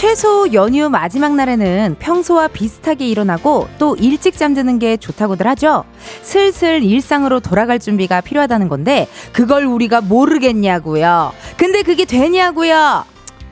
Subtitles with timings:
[0.00, 5.84] 최소 연휴 마지막 날에는 평소와 비슷하게 일어나고 또 일찍 잠드는 게 좋다고들 하죠.
[6.22, 11.34] 슬슬 일상으로 돌아갈 준비가 필요하다는 건데 그걸 우리가 모르겠냐고요.
[11.58, 13.04] 근데 그게 되냐고요.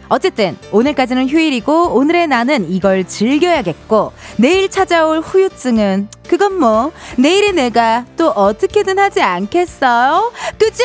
[0.08, 8.30] 어쨌든 오늘까지는 휴일이고 오늘의 나는 이걸 즐겨야겠고 내일 찾아올 후유증은 그건 뭐 내일의 내가 또
[8.30, 10.32] 어떻게든 하지 않겠어요?
[10.58, 10.82] 그죠?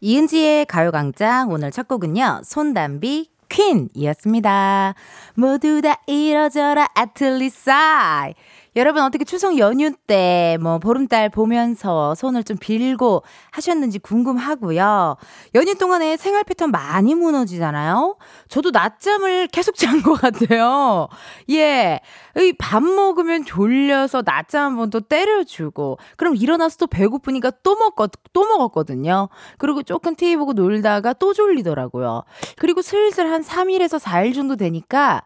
[0.00, 4.94] 이은지의 가요광장 오늘 첫 곡은요 손담비 퀸이었습니다.
[5.34, 8.34] 모두 다 이러저러 아틀리사이.
[8.76, 15.16] 여러분 어떻게 추석 연휴 때 뭐 보름달 보면서 손을 좀 빌고 하셨는지 궁금하고요.
[15.54, 18.16] 연휴 동안에 생활 패턴 많이 무너지잖아요.
[18.48, 21.08] 저도 낮잠을 계속 잔 것 같아요.
[21.50, 22.00] 예.
[22.58, 28.46] 밥 먹으면 졸려서 낮잠 한 번 또 때려주고 그럼 일어나서 또 배고프니까 또 먹고 또
[28.46, 29.28] 먹었거든요.
[29.58, 32.22] 그리고 조금 TV 보고 놀다가 또 졸리더라고요.
[32.58, 35.22] 그리고 슬슬 한 3일에서 4일 정도 되니까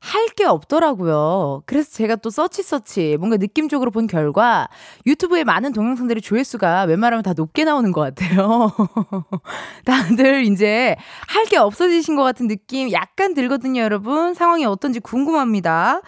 [0.00, 1.62] 할 게 없더라고요.
[1.66, 4.68] 그래서 제가 또 서치 서치 뭔가 느낌적으로 본 결과
[5.06, 8.70] 유튜브에 많은 동영상들의 조회수가 웬만하면 다 높게 나오는 것 같아요.
[9.84, 10.96] 다들 이제
[11.26, 14.34] 할 게 없어지신 것 같은 느낌 약간 들거든요, 여러분.
[14.34, 16.02] 상황이 어떤지 궁금합니다.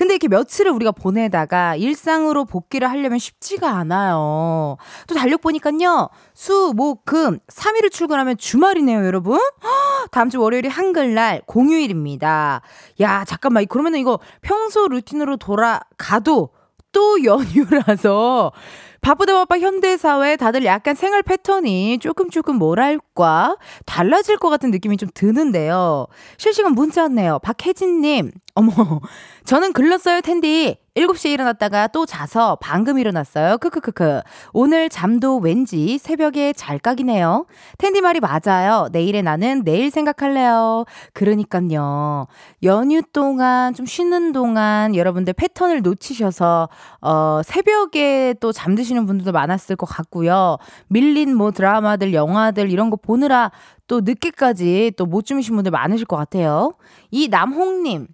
[0.00, 4.78] 근데 이렇게 며칠을 우리가 보내다가 일상으로 복귀를 하려면 쉽지가 않아요.
[5.06, 6.08] 또 달력 보니까요.
[6.32, 9.38] 수, 목, 금 3일을 출근하면 주말이네요, 여러분.
[10.10, 12.62] 다음 주 월요일이 한글날 공휴일입니다.
[13.02, 13.66] 야, 잠깐만.
[13.66, 16.48] 그러면은 이거 평소 루틴으로 돌아가도
[16.92, 18.52] 또 연휴라서
[19.00, 23.56] 바쁘다 바빠 현대사회 다들 약간 생활 패턴이 조금 조금 뭐랄까
[23.86, 26.06] 달라질 것 같은 느낌이 좀 드는데요.
[26.36, 27.38] 실시간 문자 왔네요.
[27.42, 29.00] 박혜진님, 어머,
[29.44, 30.76] 저는 글렀어요, 텐디.
[30.96, 33.58] 7시에 일어났다가 또 자서 방금 일어났어요.
[33.58, 34.20] 크크크크.
[34.52, 37.46] 오늘 잠도 왠지 새벽에 잘깍이네요.
[37.78, 38.88] 텐디 말이 맞아요.
[38.92, 40.84] 내일의 나는 내일 생각할래요.
[41.14, 42.26] 그러니까요.
[42.64, 46.68] 연휴 동안 좀 쉬는 동안 여러분들 패턴을 놓치셔서
[47.00, 50.58] 어 새벽에 또 잠드시는 분들도 많았을 것 같고요.
[50.88, 53.52] 밀린 뭐 드라마들, 영화들 이런 거 보느라
[53.86, 56.74] 또 늦게까지 또 못 주무신 분들 많으실 것 같아요.
[57.10, 58.06] 이 남홍님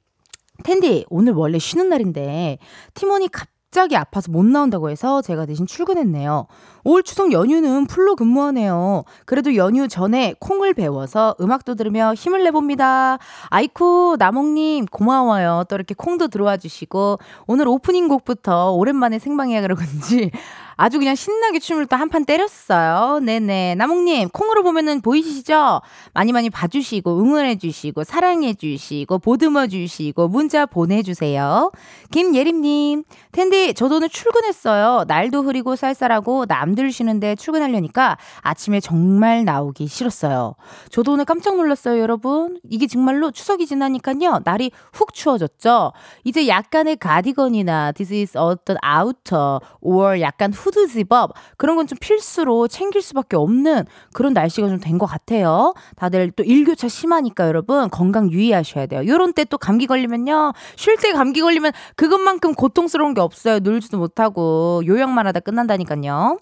[0.63, 2.59] 텐디, 오늘 원래 쉬는 날인데,
[2.95, 6.47] 팀원이 갑자기 아파서 못 나온다고 해서 제가 대신 출근했네요.
[6.85, 9.05] 올 추석 연휴는 풀로 근무하네요.
[9.27, 13.19] 그래도 연휴 전에 콩을 배워서 음악도 들으며 힘을 내봅니다.
[13.49, 15.65] 아이쿠, 나몽님, 고마워요.
[15.69, 20.31] 또 이렇게 콩도 들어와 주시고, 오늘 오프닝 곡부터 오랜만에 생방이야 그러는지
[20.77, 23.21] 아주 그냥 신나게 춤을 또 한 판 때렸어요.
[23.21, 23.75] 네네.
[23.77, 25.81] 나몽님, 콩으로 보면은 보이시죠?
[26.15, 31.73] 많이 많이 봐주시고, 응원해주시고, 사랑해주시고, 보듬어주시고, 문자 보내주세요.
[32.13, 35.05] 김예림님, 텐디, 저도 오늘 출근했어요.
[35.09, 40.55] 날도 흐리고 쌀쌀하고, 남들 쉬는데 출근하려니까 아침에 정말 나오기 싫었어요.
[40.91, 42.61] 저도 오늘 깜짝 놀랐어요, 여러분.
[42.71, 45.93] 이게 정말로 추석이 지나니까요, 날이 훅 추워졌죠?
[46.25, 53.01] 이제 약간의 가디건이나, is 어떤 아우터, or 약간 후드 집업 그런 건 좀 필수로 챙길
[53.03, 55.75] 수밖에 없는 그런 날씨가 좀 된 것 같아요.
[55.97, 59.07] 다들 또 일교차 심하니까 여러분 건강 유의하셔야 돼요.
[59.07, 60.53] 요런 때 또 감기 걸리면요.
[60.77, 63.61] 쉴 때 감기 걸리면 그것만큼 고통스러운 게 없어요.
[63.61, 66.39] 놀지도 못하고 요양만 하다 끝난다니까요.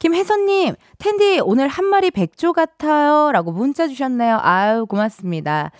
[0.00, 3.32] 김혜선님, 텐디 오늘 한 마리 백조 같아요.
[3.32, 4.38] 라고 문자 주셨네요.
[4.42, 5.70] 아유, 고맙습니다.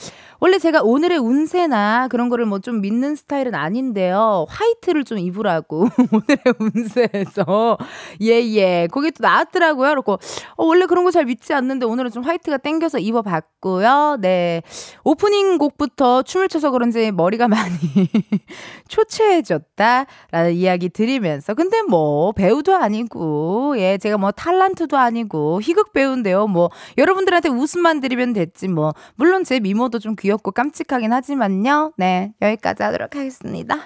[0.40, 4.44] 원래 제가 오늘의 운세나 그런 거를 뭐 좀 믿는 스타일은 아닌데요.
[4.48, 5.88] 화이트를 좀 입으라고.
[6.12, 7.78] 오늘의 운세에서.
[8.22, 8.88] 예, 예.
[8.90, 9.90] 거기 또 나왔더라고요.
[9.90, 10.12] 그렇고,
[10.56, 14.18] 어, 원래 그런 거 잘 믿지 않는데 오늘은 좀 화이트가 땡겨서 입어봤고요.
[14.20, 14.62] 네.
[15.04, 17.74] 오프닝 곡부터 춤을 춰서 그런지 머리가 많이
[18.88, 20.06] 초췌해졌다.
[20.30, 21.54] 라는 이야기 드리면서.
[21.54, 26.46] 근데 뭐, 배우도 아니고, 예, 제가 뭐 탈란트도 아니고, 희극 배우인데요.
[26.48, 28.92] 뭐, 여러분들한테 웃음만 드리면 됐지 뭐.
[29.16, 31.92] 물론 제 미모도 좀 귀 엽고 깜찍하긴 하지만요.
[31.96, 33.78] 네, 여기까지 하도록 하겠습니다.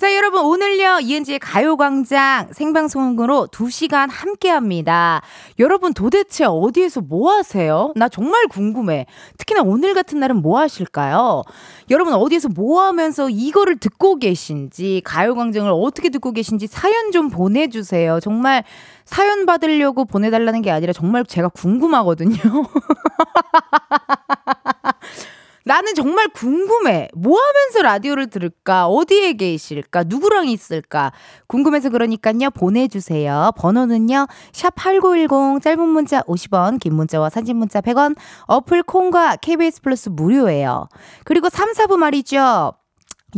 [0.00, 5.20] 자, 여러분, 오늘요, 이은지의 가요광장 생방송으로 2시간 함께 합니다.
[5.58, 7.92] 여러분, 도대체 어디에서 뭐 하세요?
[7.96, 9.04] 나 정말 궁금해.
[9.36, 11.42] 특히나 오늘 같은 날은 뭐 하실까요?
[11.90, 18.20] 여러분, 어디에서 뭐 하면서 이거를 듣고 계신지, 가요광장을 어떻게 듣고 계신지 사연 좀 보내주세요.
[18.20, 18.64] 정말
[19.04, 22.38] 사연 받으려고 보내달라는 게 아니라 정말 제가 궁금하거든요.
[25.64, 27.08] 나는 정말 궁금해.
[27.14, 28.86] 뭐 하면서 라디오를 들을까?
[28.86, 30.04] 어디에 계실까?
[30.06, 31.12] 누구랑 있을까?
[31.46, 32.50] 궁금해서 그러니까요.
[32.50, 33.52] 보내주세요.
[33.56, 34.26] 번호는요.
[34.52, 38.16] 샵8910 짧은 문자 50원, 긴 문자와 사진 문자 100원,
[38.46, 40.86] 어플 콩과 KBS 플러스 무료예요.
[41.24, 42.72] 그리고 3, 4부 말이죠.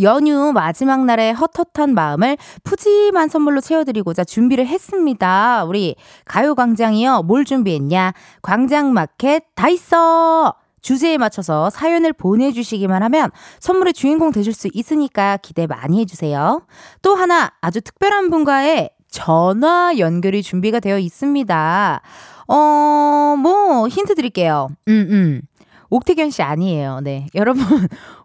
[0.00, 5.64] 연휴 마지막 날에 헛헛한 마음을 푸짐한 선물로 채워드리고자 준비를 했습니다.
[5.64, 7.22] 우리 가요광장이요.
[7.24, 8.14] 뭘 준비했냐?
[8.40, 10.61] 광장마켓 다 있어!
[10.82, 13.30] 주제에 맞춰서 사연을 보내주시기만 하면
[13.60, 16.66] 선물의 주인공 되실 수 있으니까 기대 많이 해주세요.
[17.00, 22.02] 또 하나 아주 특별한 분과의 전화 연결이 준비가 되어 있습니다.
[22.48, 24.68] 어, 뭐, 힌트 드릴게요.
[24.88, 25.42] 음, 음.
[25.90, 27.00] 옥태견 씨 아니에요.
[27.02, 27.26] 네.
[27.36, 27.64] 여러분,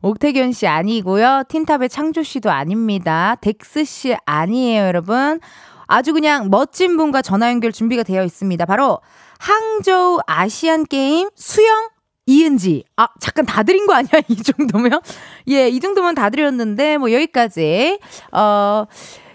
[0.02, 1.44] 옥택연 씨 아니고요.
[1.50, 3.36] 틴탑의 창조 씨도 아닙니다.
[3.42, 5.40] 덱스 씨 아니에요, 여러분.
[5.86, 8.66] 아주 그냥 멋진 분과 전화 연결 준비가 되어 있습니다.
[8.66, 9.00] 바로
[9.40, 11.90] 항저우 아시안 게임 수영
[12.28, 12.84] 이은지.
[12.98, 14.12] 아, 잠깐 다 드린 거 아니야?
[14.28, 15.02] 이 정도면?
[15.50, 18.00] 예, 이 정도면 다 드렸는데, 뭐, 여기까지.
[18.32, 18.86] 어,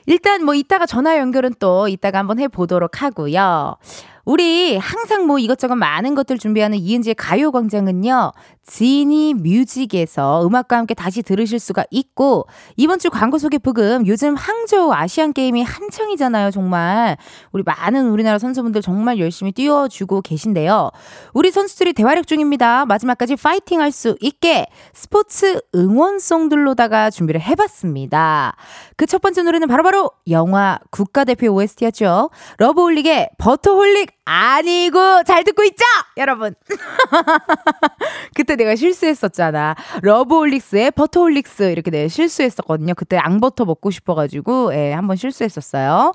[0.07, 3.77] 일단 뭐, 이따가 전화 연결은 또 이따가 한번 해보도록 하고요.
[4.25, 8.33] 우리 항상 뭐 이것저것 많은 것들 준비하는 이은지의 가요광장은요,
[8.67, 14.93] 지니 뮤직에서 음악과 함께 다시 들으실 수가 있고, 이번 주 광고 소개 부금 요즘 항저우
[14.93, 17.17] 아시안 게임이 한창이잖아요, 정말.
[17.53, 20.91] 우리 많은 우리나라 선수분들 정말 열심히 뛰어주고 계신데요.
[21.35, 22.87] 우리 선수들이 대활약 중입니다.
[22.87, 28.57] 마지막까지 파이팅 할 수 있게 스포츠 응원송들로다가 준비를 해봤습니다.
[28.97, 32.31] 그 첫 번째 노래는 바로바로 바로 영화 국가대표 OST였죠.
[32.57, 35.85] 러브홀릭의 버터홀릭 아니고 잘 듣고 있죠?
[36.17, 36.55] 여러분.
[38.35, 39.75] 그때 내가 실수했었잖아.
[40.03, 42.95] 러브홀릭스의 버터홀릭스 이렇게 내가 실수했었거든요.
[42.95, 46.13] 그때 앙버터 먹고 싶어가지고 예, 한번 실수했었어요.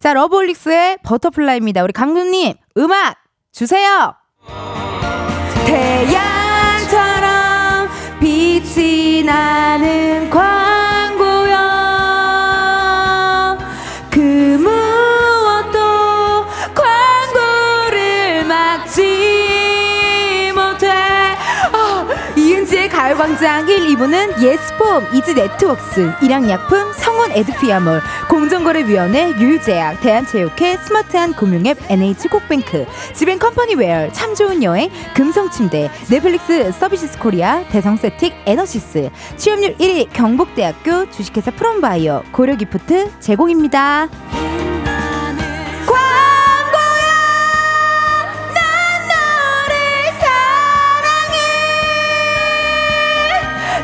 [0.00, 1.82] 자, 러브홀릭스의 버터플라이입니다.
[1.82, 3.16] 우리 강누님 음악
[3.52, 4.14] 주세요.
[5.66, 7.24] 태양처럼
[8.20, 10.63] 빛이 나는 광
[23.24, 32.84] 광장 1, 2부는 예스폼, 이즈네트웍스, 일양약품, 성원 에드피아몰, 공정거래위원회, 유유제약, 대한체육회, 스마트한 금융앱, NH콕뱅크,
[33.14, 42.24] 지벤컴퍼니웨어, 참 좋은 여행, 금성침대, 넷플릭스 서비스 코리아, 대성쎌틱, 에너시스, 취업률 1위 경북대학교 주식회사 프롬바이오,
[42.30, 44.10] 고려기프트 제공입니다.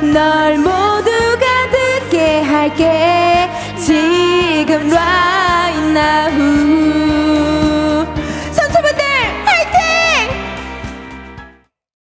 [0.03, 6.31] 널 모두가 듣게 할게 지금 right now
[8.51, 9.05] 선수분들
[9.45, 9.79] 파이팅!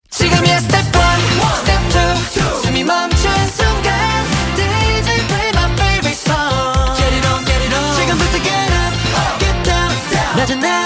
[0.08, 0.92] 지금이야 스텝 1,
[1.58, 1.78] 스텝
[2.36, 3.92] 2 숨이 멈춘 순간
[4.56, 8.94] DJ play my favorite song Get it on, get it on 지금부터 get up,
[9.38, 9.92] get down
[10.38, 10.83] 낮은 아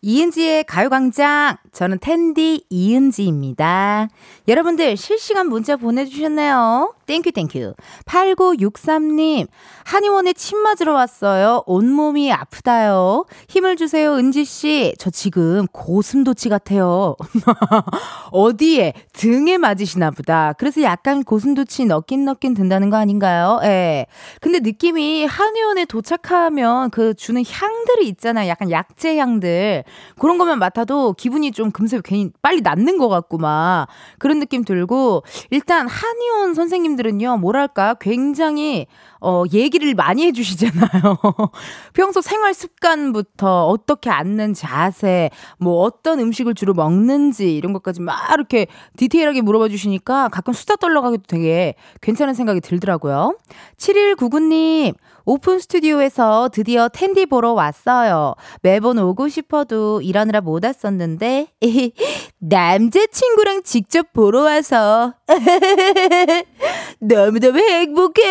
[0.00, 1.56] 이은지의 가요광장.
[1.72, 4.08] 저는 텐디 이은지입니다.
[4.46, 6.94] 여러분들 실시간 문자 보내주셨네요.
[7.06, 7.74] Thank you, thank you.
[8.04, 9.48] 8963님.
[9.84, 11.62] 한의원에 침 맞으러 왔어요.
[11.66, 13.24] 온몸이 아프다요.
[13.48, 14.94] 힘을 주세요, 은지씨.
[14.98, 17.16] 저 지금 고슴도치 같아요.
[18.30, 18.92] 어디에?
[19.14, 20.52] 등에 맞으시나 보다.
[20.58, 23.60] 그래서 약간 고슴도치 넣긴 넣긴 든다는 거 아닌가요?
[23.64, 24.06] 예.
[24.40, 28.48] 근데 느낌이 한의원에 도착하면 그 주는 향들이 있잖아요.
[28.48, 29.84] 약간 약재 향들.
[30.18, 33.86] 그런 것만 맡아도 기분이 좀 금세 괜히 빨리 낫는 것 같고 막
[34.18, 38.86] 그런 느낌 들고 일단 한의원 선생님들은요, 뭐랄까, 굉장히
[39.20, 41.18] 어, 얘기를 많이 해주시잖아요.
[41.92, 48.66] 평소 생활 습관부터 어떻게 앉는 자세, 뭐 어떤 음식을 주로 먹는지 이런 것까지 막 이렇게
[48.96, 53.36] 디테일하게 물어봐 주시니까 가끔 수다 떨러 가기도 되게 괜찮은 생각이 들더라고요.
[53.76, 54.94] 7199님,
[55.28, 58.34] 오픈 스튜디오에서 드디어 텐디 보러 왔어요.
[58.62, 61.48] 매번 오고 싶어도 일하느라 못 왔었는데,
[62.40, 65.12] 남자친구랑 직접 보러 와서,
[67.00, 68.22] 너무너무 행복해.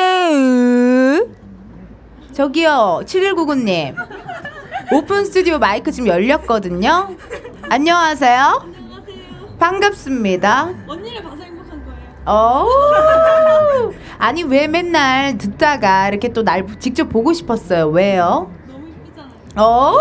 [2.34, 3.96] 저기요, 7199님.
[4.92, 7.16] 오픈 스튜디오 마이크 지금 열렸거든요.
[7.70, 8.74] 안녕하세요.
[9.60, 10.74] 반갑습니다.
[10.88, 11.37] 언니를 거예요.
[12.28, 12.66] 어.
[14.20, 17.88] 아니 왜 맨날 듣다가 이렇게 또 날 직접 보고 싶었어요.
[17.88, 18.52] 왜요?
[18.68, 19.34] 너무 이쁘잖아요.
[19.56, 19.98] 어.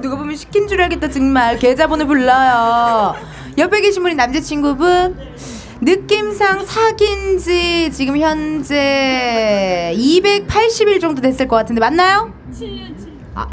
[0.00, 1.58] 누가 보면 시킨 줄 알겠다 정말.
[1.58, 3.14] 계좌번호 불러요.
[3.58, 5.16] 옆에 계신 분이 남자친구분.
[5.82, 12.32] 느낌상 사귄 지 지금 현재 280일 정도 됐을 것 같은데 맞나요?
[12.52, 12.99] 7년 7년.
[13.34, 13.46] 아,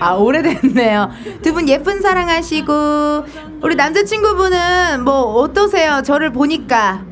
[0.00, 1.10] 아 오래됐네요.
[1.42, 2.72] 두 분 예쁜 사랑하시고
[3.62, 6.02] 우리 남자친구분은 뭐 어떠세요?
[6.02, 7.02] 저를 보니까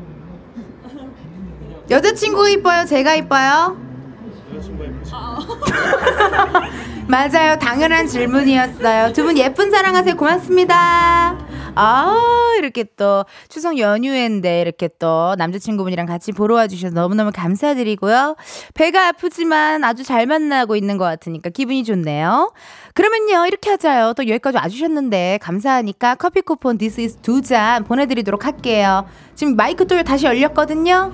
[1.89, 2.85] 여자친구가 이뻐요?
[2.85, 3.77] 제가 이뻐요?
[7.07, 7.57] 맞아요.
[7.59, 9.13] 당연한 질문이었어요.
[9.13, 10.15] 두 분 예쁜 사랑하세요.
[10.17, 11.37] 고맙습니다.
[11.77, 12.15] 아,
[12.57, 18.35] 이렇게 또 추석 연휴인데 이렇게 또 남자친구분이랑 같이 보러 와주셔서 너무너무 감사드리고요.
[18.73, 22.51] 배가 아프지만 아주 잘 만나고 있는 것 같으니까 기분이 좋네요.
[22.93, 24.13] 그러면요, 이렇게 하자요.
[24.17, 29.05] 또 여기까지 와주셨는데 감사하니까 커피 쿠폰 this is 두 잔 보내드리도록 할게요.
[29.35, 31.13] 지금 마이크 또 다시 열렸거든요.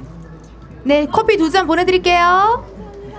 [0.86, 2.73] 네, 커피 두 잔 보내드릴게요.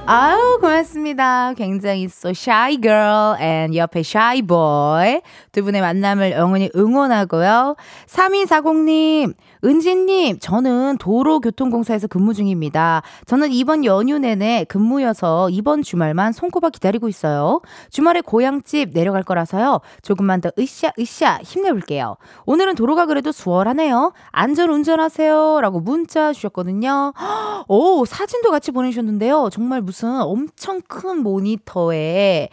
[0.06, 1.54] 아유 고맙습니다.
[1.54, 7.74] 굉장히 so shy girl and 옆에 shy boy 두 분의 만남을 영원히 응원하고요.
[8.06, 9.34] 3240님
[9.64, 13.02] 은지님, 저는 도로교통공사에서 근무 중입니다.
[13.24, 17.62] 저는 이번 연휴 내내 근무여서 이번 주말만 손꼽아 기다리고 있어요.
[17.88, 19.80] 주말에 고향집 내려갈 거라서요.
[20.02, 22.16] 조금만 더 으쌰, 으쌰 힘내볼게요.
[22.44, 24.12] 오늘은 도로가 그래도 수월하네요.
[24.32, 25.60] 안전 운전하세요.
[25.62, 27.14] 라고 문자 주셨거든요.
[27.68, 29.48] 오, 사진도 같이 보내주셨는데요.
[29.50, 32.48] 정말 무슨 엄청 큰 모니터에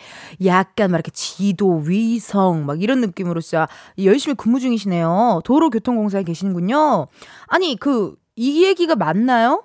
[0.45, 3.67] 약간 막 이렇게 지도, 위성, 막 이런 느낌으로 진짜
[4.03, 5.41] 열심히 근무 중이시네요.
[5.43, 7.07] 도로교통공사에 계시는군요.
[7.47, 9.63] 아니, 그, 이 얘기가 맞나요?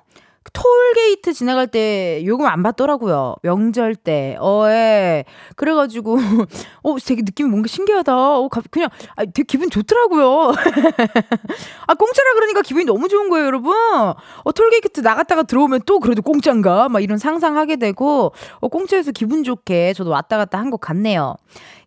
[0.52, 3.36] 톨게이트 지나갈 때 요금 안 받더라고요.
[3.42, 4.36] 명절 때.
[4.40, 5.24] 어, 예.
[5.56, 6.18] 그래가지고,
[6.82, 8.16] 어, 되게 느낌이 뭔가 신기하다.
[8.16, 10.52] 어, 그냥, 아, 되게 기분 좋더라고요.
[11.86, 13.74] 아, 공짜라 그러니까 기분이 너무 좋은 거예요, 여러분.
[13.74, 16.88] 어, 톨게이트 나갔다가 들어오면 또 그래도 공짜인가?
[16.88, 21.36] 막 이런 상상하게 되고, 어, 공짜에서 기분 좋게 저도 왔다 갔다 한 것 같네요.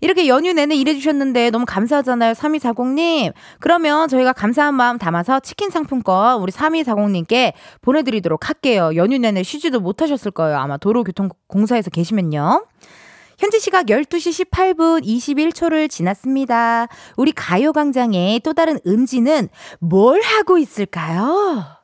[0.02, 2.34] 이렇게 연휴 내내 일해주셨는데 너무 감사하잖아요.
[2.34, 3.34] 3240님.
[3.60, 8.92] 그러면 저희가 감사한 마음 담아서 치킨 상품권 우리 3240님께 보내드리도록 할게요.
[8.96, 10.58] 연휴 내내 쉬지도 못하셨을 거예요.
[10.58, 12.66] 아마 도로교통공사에서 계시면요.
[13.38, 16.88] 현지 시각 12시 18분 21초를 지났습니다.
[17.16, 19.48] 우리 가요광장의 또 다른 은지는
[19.80, 21.80] 뭘 하고 있을까요?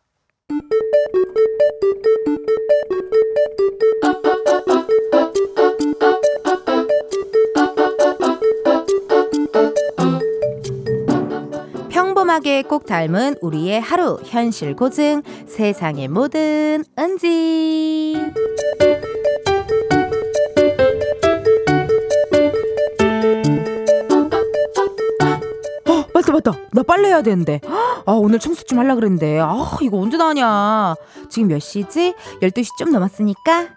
[12.36, 18.16] 평범하게 꼭 닮은 우리의 하루 현실 고증 세상의 모든 은지.
[25.88, 26.52] 어, 맞다 맞다.
[26.72, 27.62] 나 빨래 해야 되는데.
[28.06, 29.40] 아 오늘 청소 좀 하려 그랬는데.
[29.40, 30.96] 아 이거 언제 다 하냐?
[31.30, 32.14] 지금 몇 시지?
[32.42, 33.70] 12시 좀 넘었으니까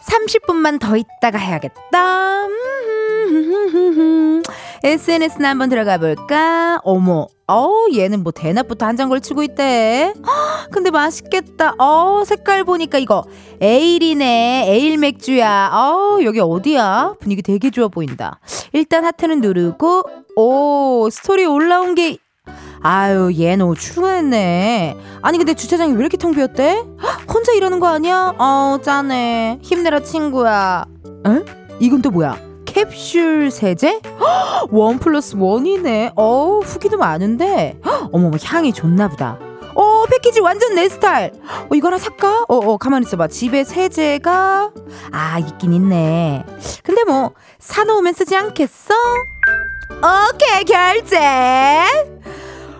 [0.00, 2.48] 30분만 더 있다가 해야겠다
[4.84, 6.80] SNS나 한번 들어가 볼까?
[6.84, 10.12] 어머, 어 얘는 뭐 대낮부터 한잔 걸치고 있대.
[10.70, 11.74] 근데 맛있겠다.
[11.78, 13.24] 어, 색깔 보니까 이거
[13.60, 14.66] 에일이네.
[14.68, 15.70] 에일 맥주야.
[15.72, 17.14] 어, 여기 어디야?
[17.20, 18.38] 분위기 되게 좋아 보인다.
[18.72, 20.02] 일단 하트는 누르고,
[20.36, 22.18] 오, 스토리 올라온 게
[22.80, 24.96] 아유, 얘는 출근했네.
[25.22, 26.84] 아니, 근데 주차장이 왜 이렇게 텅 비었대?
[27.32, 28.34] 혼자 이러는 거 아니야?
[28.38, 29.58] 어, 짠해.
[29.62, 30.84] 힘내라, 친구야.
[31.26, 31.44] 에?
[31.80, 32.47] 이건 또 뭐야?
[32.72, 34.00] 캡슐 세제?
[34.70, 36.12] 원 플러스 원이네.
[36.16, 37.78] 어 후기도 많은데.
[38.12, 39.38] 어머, 향이 좋나 보다.
[39.74, 41.32] 어, 패키지 완전 내 스타일.
[41.70, 42.44] 어, 이거 하나 살까?
[42.48, 43.28] 어, 어, 가만히 있어봐.
[43.28, 44.70] 집에 세제가,
[45.12, 46.44] 아, 있긴 있네.
[46.82, 48.94] 근데 뭐, 사놓으면 쓰지 않겠어?
[49.98, 51.18] 오케이, 결제!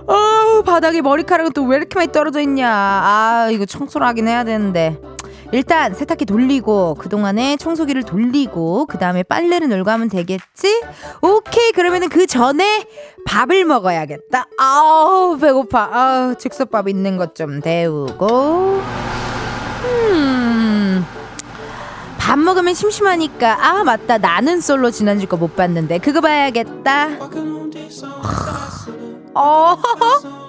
[0.09, 2.68] 어, 바닥에 머리카락은 또 왜 이렇게 많이 떨어져 있냐.
[2.68, 4.99] 아, 이거 청소를 하긴 해야 되는데.
[5.52, 10.83] 일단 세탁기 돌리고 그동안에 청소기를 돌리고 그 다음에 빨래를 널고 하면 되겠지?
[11.23, 11.73] 오케이.
[11.73, 12.87] 그러면은 그 전에
[13.26, 14.47] 밥을 먹어야겠다.
[14.59, 15.88] 아우 배고파.
[15.93, 18.83] 아우 즉석밥 있는 것 좀 데우고.
[19.85, 21.07] 음.
[22.19, 23.59] 밥 먹으면 심심하니까.
[23.67, 24.19] 아 맞다.
[24.19, 25.99] 나는 솔로 지난주 거 못 봤는데.
[25.99, 27.09] 그거 봐야겠다.
[29.35, 29.76] 어,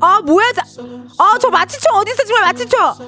[0.00, 0.46] 아 뭐야
[1.18, 2.24] 아저 마취총 어디 있어?
[2.24, 2.98] 정말 마취총 아니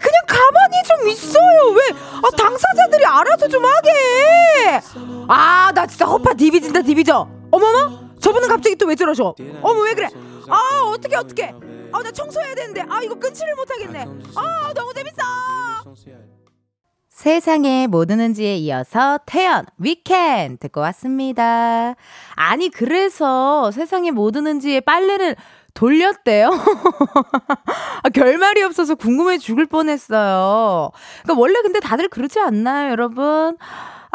[0.00, 1.70] 그냥 가만히 좀 있어요.
[1.74, 1.82] 왜?
[2.22, 4.80] 아, 당사자들이 알아서 좀 하게.
[5.28, 8.06] 아 나 진짜 허파 디비진다 디비져 어머머?
[8.20, 9.34] 저분은 갑자기 또 왜 저러셔?
[9.62, 10.08] 어머 왜 그래?
[10.48, 11.54] 아 어떻게 어떻게
[11.92, 12.82] 아 나 청소해야 되는데.
[12.88, 14.06] 아 이거 끊지를 못하겠네.
[14.34, 15.22] 아 너무 재밌어
[17.16, 21.94] 세상에 뭐 드는지에 이어서 태연 위켄 듣고 왔습니다.
[22.34, 25.34] 아니 그래서 세상에 뭐 드는지에 빨래를
[25.72, 26.50] 돌렸대요.
[28.04, 30.90] 아, 결말이 없어서 궁금해 죽을 뻔했어요.
[31.22, 33.56] 그러니까 원래 근데 다들 그러지 않나요, 여러분?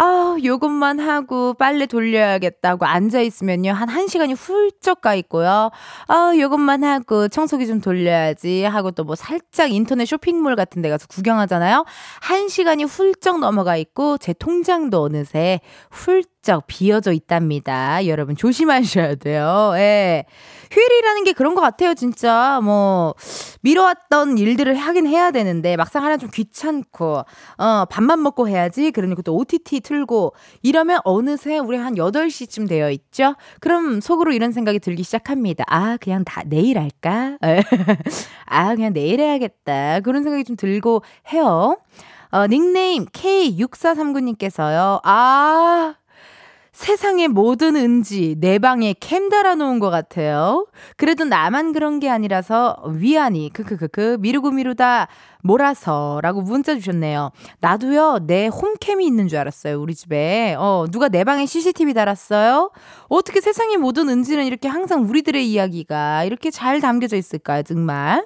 [0.04, 3.72] 아, 요것만 하고 빨래 돌려야겠다고 앉아있으면요.
[3.72, 5.70] 한 1시간이 훌쩍 가 있고요.
[6.08, 11.06] 아, 요것만 하고 청소기 좀 돌려야지 하고 또 뭐 살짝 인터넷 쇼핑몰 같은 데 가서
[11.08, 11.86] 구경하잖아요.
[12.24, 15.60] 1시간이 훌쩍 넘어가 있고 제 통장도 어느새
[15.92, 16.31] 훌쩍
[16.68, 18.06] 비어져 있답니다.
[18.08, 19.74] 여러분 조심하셔야 돼요.
[19.76, 20.26] 예.
[20.72, 22.60] 휴일이라는 게 그런 것 같아요, 진짜.
[22.64, 23.14] 뭐,
[23.62, 27.26] 미뤄왔던 일들을 하긴 해야 되는데, 막상 하나 좀 귀찮고,
[27.58, 28.92] 어, 밥만 먹고 해야지.
[28.92, 33.36] 그러니까 또 OTT 틀고, 이러면 어느새 우리 한 8시쯤 되어 있죠?
[33.60, 35.66] 그럼 속으로 이런 생각이 들기 시작합니다.
[35.68, 37.38] 아, 그냥 다 내일 할까?
[38.46, 40.00] 아, 그냥 내일 해야겠다.
[40.00, 41.78] 그런 생각이 좀 들고 해요.
[42.32, 45.02] 어, 닉네임 K6439님께서요.
[45.04, 45.96] 아,
[46.74, 50.68] 세상의 모든 은지 내 방에 캠 달아놓은 것 같아요.
[50.96, 55.08] 그래도 나만 그런 게 아니라서 위안이 크크크크 미루고 미루다
[55.44, 57.32] 몰아서라고 문자 주셨네요.
[57.60, 60.56] 나도요 내 홈캠이 있는 줄 알았어요 우리 집에.
[60.58, 62.72] 어 누가 내 방에 CCTV 달았어요?
[63.08, 68.26] 어떻게 세상의 모든 은지는 이렇게 항상 우리들의 이야기가 이렇게 잘 담겨져 있을까요 정말?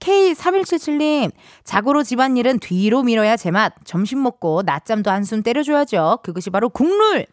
[0.00, 1.30] K3177님
[1.64, 3.72] 자고로 집안일은 뒤로 밀어야 제맛.
[3.84, 6.18] 점심 먹고 낮잠도 한숨 때려줘야죠.
[6.22, 7.26] 그것이 바로 국룰.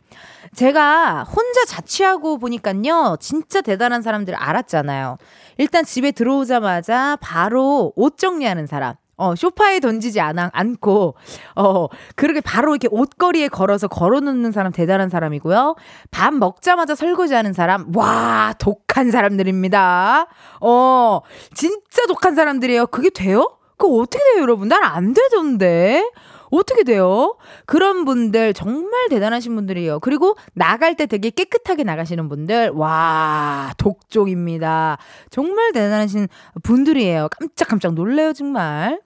[0.56, 5.18] 제가 혼자 자취하고 보니까요, 진짜 대단한 사람들 알았잖아요.
[5.58, 8.96] 일단 집에 들어오자마자 바로 옷 정리하는 사람.
[9.16, 11.16] 어, 쇼파에 던지지 않아, 않고,
[11.56, 15.76] 어, 그렇게 바로 이렇게 옷걸이에 걸어서 걸어 놓는 사람 대단한 사람이고요.
[16.12, 20.26] 밥 먹자마자 설거지 하는 사람, 와, 독한 사람들입니다.
[20.62, 21.22] 어,
[21.54, 22.88] 진짜 독한 사람들이에요.
[22.88, 23.58] 그게 돼요?
[23.78, 24.68] 그거 어떻게 돼요, 여러분?
[24.68, 26.10] 난 안 되던데?
[26.58, 27.36] 어떻게 돼요?
[27.66, 30.00] 그런 분들 정말 대단하신 분들이에요.
[30.00, 34.98] 그리고 나갈 때 되게 깨끗하게 나가시는 분들, 와, 독종입니다.
[35.30, 36.28] 정말 대단하신
[36.64, 37.30] 분들이에요.
[37.30, 39.00] 깜짝깜짝 놀래요, 정말.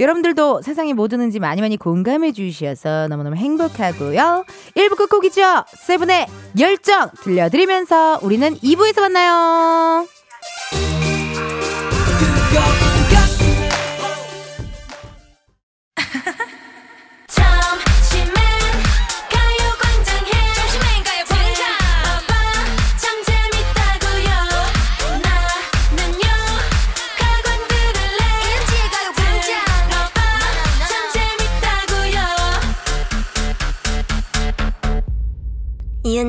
[0.00, 4.44] 여러분들도 세상이 뭐 드는지 많이 많이 공감해 주셔서 너무너무 행복하고요.
[4.76, 5.64] 1부 끝곡이죠.
[5.76, 6.26] 세븐의
[6.60, 10.06] 열정 들려드리면서 우리는 2부에서 만나요.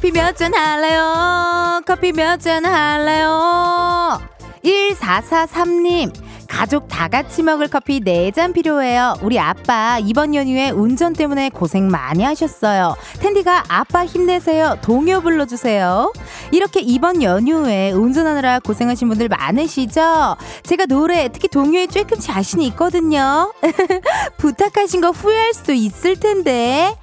[0.00, 1.82] 커피 몇 잔 할래요?
[1.86, 4.18] 커피 몇 잔 할래요?
[4.64, 6.12] 1443님,
[6.48, 9.14] 가족 다 같이 먹을 커피 4잔 필요해요.
[9.22, 12.96] 우리 아빠 이번 연휴에 운전 때문에 고생 많이 하셨어요.
[13.20, 14.78] 텐디가 아빠 힘내세요.
[14.82, 16.12] 동요 불러주세요.
[16.50, 20.36] 이렇게 이번 연휴에 운전하느라 고생하신 분들 많으시죠?
[20.64, 23.52] 제가 노래, 특히 동요에 조금 자신이 있거든요.
[24.38, 26.94] 부탁하신 거 후회할 수도 있을 텐데.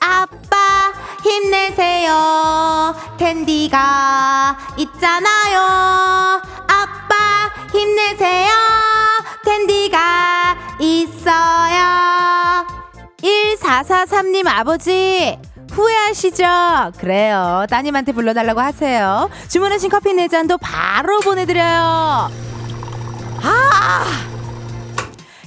[0.00, 2.94] 아빠 힘내세요.
[3.18, 5.60] 텐디가 있잖아요.
[6.68, 8.50] 아빠 힘내세요.
[9.44, 12.66] 텐디가 있어요.
[13.22, 15.38] 1443님 아버지
[15.72, 16.92] 후회하시죠?
[16.98, 17.66] 그래요.
[17.70, 19.28] 따님한테 불러달라고 하세요.
[19.48, 22.30] 주문하신 커피 4잔도 바로 보내드려요.
[23.42, 24.33] 아!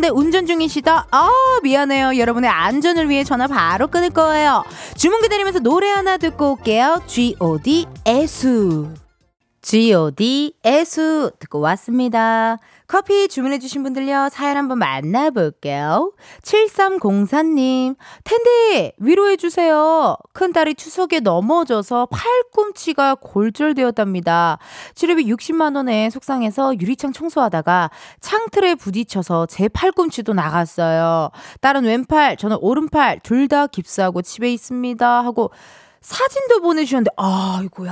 [0.00, 1.06] 데 하는데 운전 중이시다?
[1.10, 1.30] 아,
[1.62, 2.18] 미안해요.
[2.18, 4.64] 여러분의 안전을 위해 전화 바로 끊을 거예요.
[4.96, 7.02] 주문 기다리면서 노래 하나 듣고 올게요.
[7.06, 7.86] G.O.D.
[8.06, 9.05] 애수.
[9.76, 10.54] G.O.D.
[10.64, 12.56] 애수 듣고 왔습니다.
[12.86, 16.12] 커피 주문해주신 분들요, 사연 한번 만나볼게요.
[16.44, 20.18] 7304님, 텐디, 위로해주세요.
[20.34, 24.58] 큰딸이 추석에 넘어져서 팔꿈치가 골절되었답니다.
[24.94, 31.30] 치료비 60만원에 속상해서 유리창 청소하다가 창틀에 부딪혀서 제 팔꿈치도 나갔어요.
[31.60, 35.24] 딸은 왼팔, 저는 오른팔, 둘 다 깁스하고 집에 있습니다.
[35.24, 35.50] 하고,
[36.06, 37.90] 사진도 보내주셨는데, 아이고야.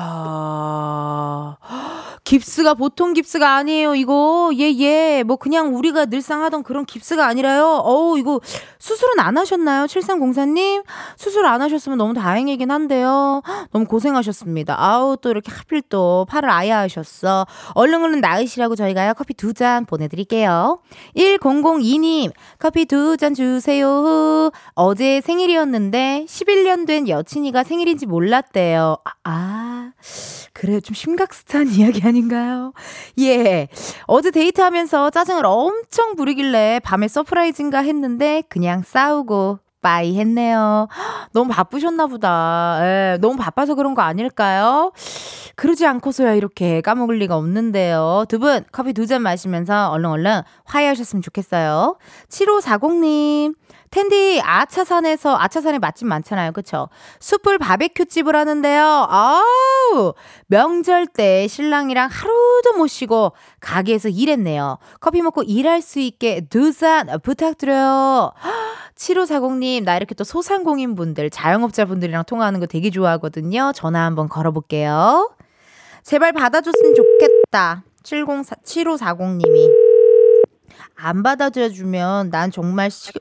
[2.23, 4.53] 깁스가 보통 깁스가 아니에요, 이거.
[4.57, 5.25] 예, 예.
[5.25, 7.65] 뭐, 그냥 우리가 늘상 하던 그런 깁스가 아니라요.
[7.83, 8.41] 어우, 이거
[8.79, 9.87] 수술은 안 하셨나요?
[9.87, 10.85] 7304님?
[11.17, 13.43] 수술 안 하셨으면 너무 다행이긴 한데요.
[13.73, 14.77] 너무 고생하셨습니다.
[14.79, 17.47] 아우, 또 이렇게 하필 또 팔을 아예 하셨어.
[17.75, 20.79] 얼른 얼른 나으시라고 저희가요, 커피 두 잔 보내드릴게요.
[21.17, 24.51] 1002님, 커피 두 잔 주세요.
[24.75, 28.97] 어제 생일이었는데, 11년 된 여친이가 생일인지 몰랐대요.
[29.05, 29.93] 아, 아
[30.53, 30.81] 그래요.
[30.81, 32.73] 좀 심각스탄 이야기 아닌가요?
[33.21, 33.69] 예.
[34.07, 40.89] 어제 데이트하면서 짜증을 엄청 부리길래 밤에 서프라이즈인가 했는데 그냥 싸우고 빠이 했네요.
[41.35, 42.79] 너무 바쁘셨나 보다.
[42.81, 44.93] 예, 너무 바빠서 그런 거 아닐까요?
[45.57, 48.25] 그러지 않고서야 이렇게 까먹을 리가 없는데요.
[48.29, 51.97] 두 분 커피 두 잔 마시면서 얼른 얼른 화해하셨으면 좋겠어요.
[52.31, 53.55] 7540님.
[53.95, 56.51] 텐디 아차산에서 아차산에 맛집 많잖아요.
[56.51, 56.89] 그쵸?
[57.21, 59.07] 숯불 바베큐 집을 하는데요.
[59.09, 60.15] 아우!
[60.49, 64.79] 명절 때 신랑이랑 하루도 못 쉬고 가게에서 일했네요.
[64.99, 68.33] 커피 먹고 일할 수 있게 두잔 부탁드려요.
[68.99, 73.71] 7540님, 나 이렇게 또 소상공인 분들, 자영업자 분들이랑 통화하는 거 되게 좋아하거든요.
[73.77, 75.33] 전화 한번 걸어볼게요.
[76.03, 77.85] 제발 받아줬으면 좋겠다.
[78.03, 79.71] 704, 7540님이.
[80.97, 83.13] 안 받아주면 난 정말 시...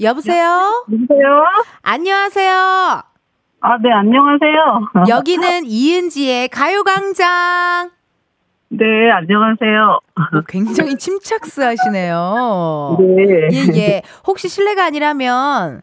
[0.00, 0.84] 여보세요?
[0.92, 1.44] 여보세요?
[1.82, 2.52] 안녕하세요.
[3.60, 5.08] 아, 네, 안녕하세요.
[5.08, 7.90] 여기는 이은지의 가요광장.
[8.70, 10.00] 네, 안녕하세요.
[10.36, 12.96] 오, 굉장히 침착스 하시네요.
[13.00, 13.48] 네.
[13.52, 14.02] 예, 예.
[14.26, 15.82] 혹시 실례가 아니라면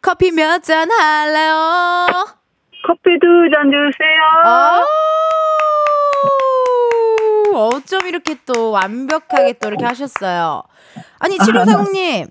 [0.00, 2.06] 커피 몇 잔 할래요?
[2.86, 4.22] 커피 두 잔 주세요.
[4.44, 4.84] 아,
[7.54, 10.62] 어쩜 이렇게 또 완벽하게 또 이렇게 하셨어요.
[11.18, 12.28] 아니, 7540님.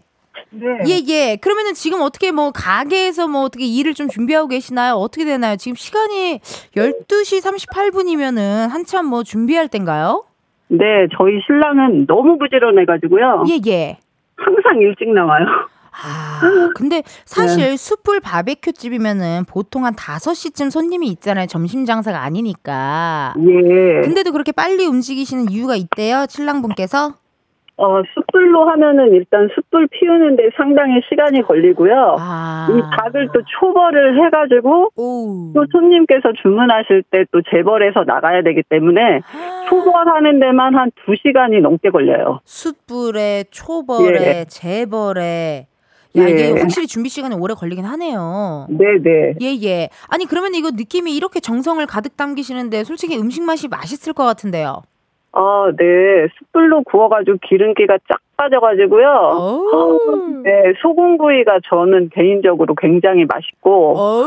[0.51, 0.65] 네.
[0.87, 1.35] 예, 예.
[1.37, 4.95] 그러면은 지금 어떻게 뭐 가게에서 뭐 어떻게 일을 좀 준비하고 계시나요?
[4.95, 5.55] 어떻게 되나요?
[5.55, 6.39] 지금 시간이
[6.75, 10.25] 12시 38분이면은 한참 뭐 준비할 땐가요?
[10.67, 13.43] 네, 저희 신랑은 너무 부지런해가지고요.
[13.49, 13.97] 예, 예.
[14.37, 15.45] 항상 일찍 나와요.
[15.91, 21.47] 아, 근데 사실 숯불 바베큐 집이면은 보통 한 5시쯤 손님이 있잖아요.
[21.47, 23.33] 점심 장사가 아니니까.
[23.37, 24.01] 예.
[24.01, 27.15] 근데도 그렇게 빨리 움직이시는 이유가 있대요, 신랑분께서?
[27.81, 32.17] 어, 숯불로 하면은 일단 숯불 피우는데 상당히 시간이 걸리고요.
[32.19, 32.67] 아.
[32.69, 35.51] 이 닭을 또 초벌을 해가지고 오.
[35.55, 39.21] 또 손님께서 주문하실 때 또 재벌해서 나가야 되기 때문에
[39.69, 42.39] 초벌하는 데만 한 두시간이 넘게 걸려요.
[42.45, 44.45] 숯불에 초벌에 예.
[44.47, 45.67] 재벌에
[46.17, 46.59] 야 이게 예.
[46.59, 48.67] 확실히 준비 시간이 오래 걸리긴 하네요.
[48.69, 49.35] 네네.
[49.41, 49.89] 예 예.
[50.09, 54.81] 아니 그러면 이거 느낌이 이렇게 정성을 가득 담기시는데 솔직히 음식 맛이 맛있을 것 같은데요.
[55.33, 56.27] 아, 네.
[56.37, 59.07] 숯불로 구워가지고 기름기가 쫙 빠져가지고요.
[59.07, 60.41] 어우.
[60.43, 64.25] 네, 소금구이가 저는 개인적으로 굉장히 맛있고.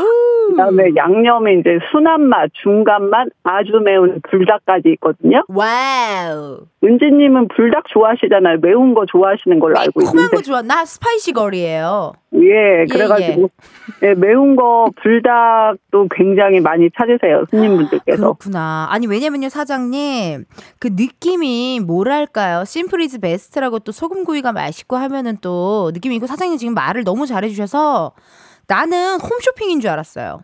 [0.49, 5.43] 그다음에 양념이 이제 순한 맛, 중간 맛, 아주 매운 불닭까지 있거든요.
[5.47, 6.59] Wow.
[6.83, 8.59] 은지님은 불닭 좋아하시잖아요.
[8.61, 10.35] 매운 거 좋아하시는 걸로 알고 매콤한 있는데.
[10.37, 10.61] 거 좋아.
[10.61, 12.13] 나 spicy girl이에요.
[12.35, 13.49] 예, 그래가지고
[14.03, 18.17] 예, 매운 거 불닭도 굉장히 많이 찾으세요 손님분들께서.
[18.21, 18.87] 그렇구나.
[18.91, 20.43] 아니 왜냐면요 사장님
[20.79, 26.73] 그 느낌이 뭐랄까요 simple is best라고 또 소금구이가 맛있고 하면은 또 느낌이 있고 사장님 지금
[26.73, 28.13] 말을 너무 잘해주셔서
[28.67, 30.41] 나는 홈쇼핑인 줄 알았어요.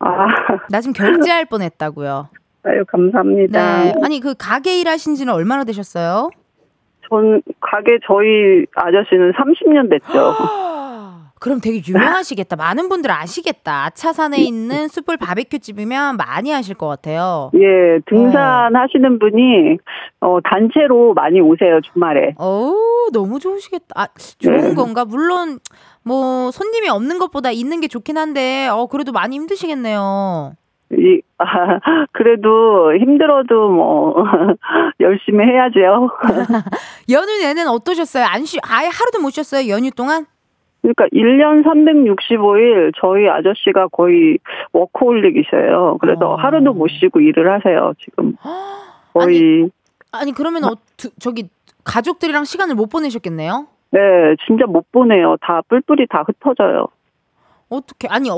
[0.00, 0.26] 아,
[0.70, 2.28] 나 지금 결제할 뻔했다고요.
[2.64, 3.84] 아유 감사합니다.
[3.84, 3.94] 네.
[4.02, 6.30] 아니 그 가게 일하신 지는 얼마나 되셨어요?
[7.08, 10.34] 전 가게 저희 아저씨는 30년 됐죠.
[11.44, 12.56] 그럼 되게 유명하시겠다.
[12.56, 13.84] 많은 분들 아시겠다.
[13.84, 17.50] 아차산에 있는 숯불 바베큐 집이면 많이 아실 것 같아요.
[17.52, 19.76] 예, 등산하시는 분이
[20.22, 22.32] 어 단체로 많이 오세요 주말에.
[22.38, 23.88] 어우, 너무 좋으시겠다.
[23.94, 24.06] 아,
[24.38, 24.74] 좋은 네.
[24.74, 25.04] 건가?
[25.04, 25.58] 물론,
[26.02, 30.54] 뭐, 손님이 없는 것보다 있는 게 좋긴 한데, 어, 그래도 많이 힘드시겠네요.
[30.92, 31.44] 이 아,
[32.12, 34.14] 그래도 힘들어도 뭐
[35.00, 36.08] 열심히 해야죠.
[37.10, 38.24] 연휴 내내 어떠셨어요?
[38.24, 39.68] 안 쉬, 아예 하루도 못 쉬었어요?
[39.68, 40.24] 연휴 동안?
[40.84, 44.38] 그러니까 1년 365일 저희 아저씨가 거의
[44.72, 45.96] 워커홀릭이셔요.
[45.98, 46.36] 그래서 어.
[46.36, 48.34] 하루도 못 쉬고 일을 하세요, 지금.
[49.14, 49.70] 거의
[50.12, 51.48] 아니, 그러면, 어, 두- 저기,
[51.84, 53.66] 가족들이랑 시간을 못 보내셨겠네요?
[53.92, 54.00] 네,
[54.46, 55.36] 진짜 못 보내요.
[55.40, 56.86] 다 뿔뿔이 다 흩어져요.
[57.70, 58.34] 어떻게, 아니, 어,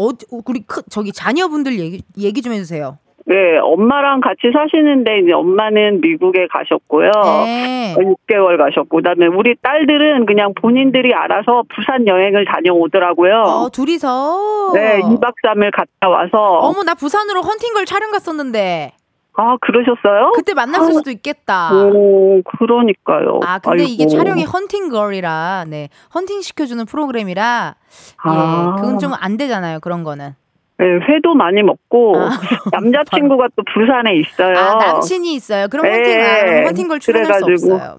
[0.47, 2.99] 우리, 크, 저기, 자녀분들 얘기, 얘기 좀 해주세요.
[3.29, 7.11] 네, 엄마랑 같이 사시는데 이제 엄마는 미국에 가셨고요.
[7.45, 7.95] 네.
[7.99, 13.35] 6개월 가셨고 그다음에 우리 딸들은 그냥 본인들이 알아서 부산 여행을 다녀오더라고요.
[13.43, 14.71] 어, 둘이서.
[14.75, 18.93] 네, 2박 3일 갔다 와서 어머, 나 부산으로 헌팅걸 촬영 갔었는데,
[19.39, 20.31] 아, 그러셨어요?
[20.37, 21.71] 그때 만났을 수도 있겠다.
[21.75, 23.41] 오, 그러니까요.
[23.45, 24.17] 아, 근데 이게 아이고.
[24.17, 25.89] 촬영이 헌팅걸이라, 네.
[26.15, 27.75] 헌팅 시켜주는 프로그램이라,
[28.23, 28.75] 아.
[28.77, 30.35] 예, 그건 좀 안 되잖아요, 그런 거는.
[30.79, 32.29] 네, 회도 많이 먹고 아.
[32.73, 34.57] 남자친구가 또 부산에 있어요.
[34.57, 35.69] 아, 남친이 있어요.
[35.69, 35.93] 그럼 네.
[35.93, 37.57] 헌팅, 아, 그럼 헌팅 걸 출연할 그래가지고.
[37.57, 37.97] 수 없어요.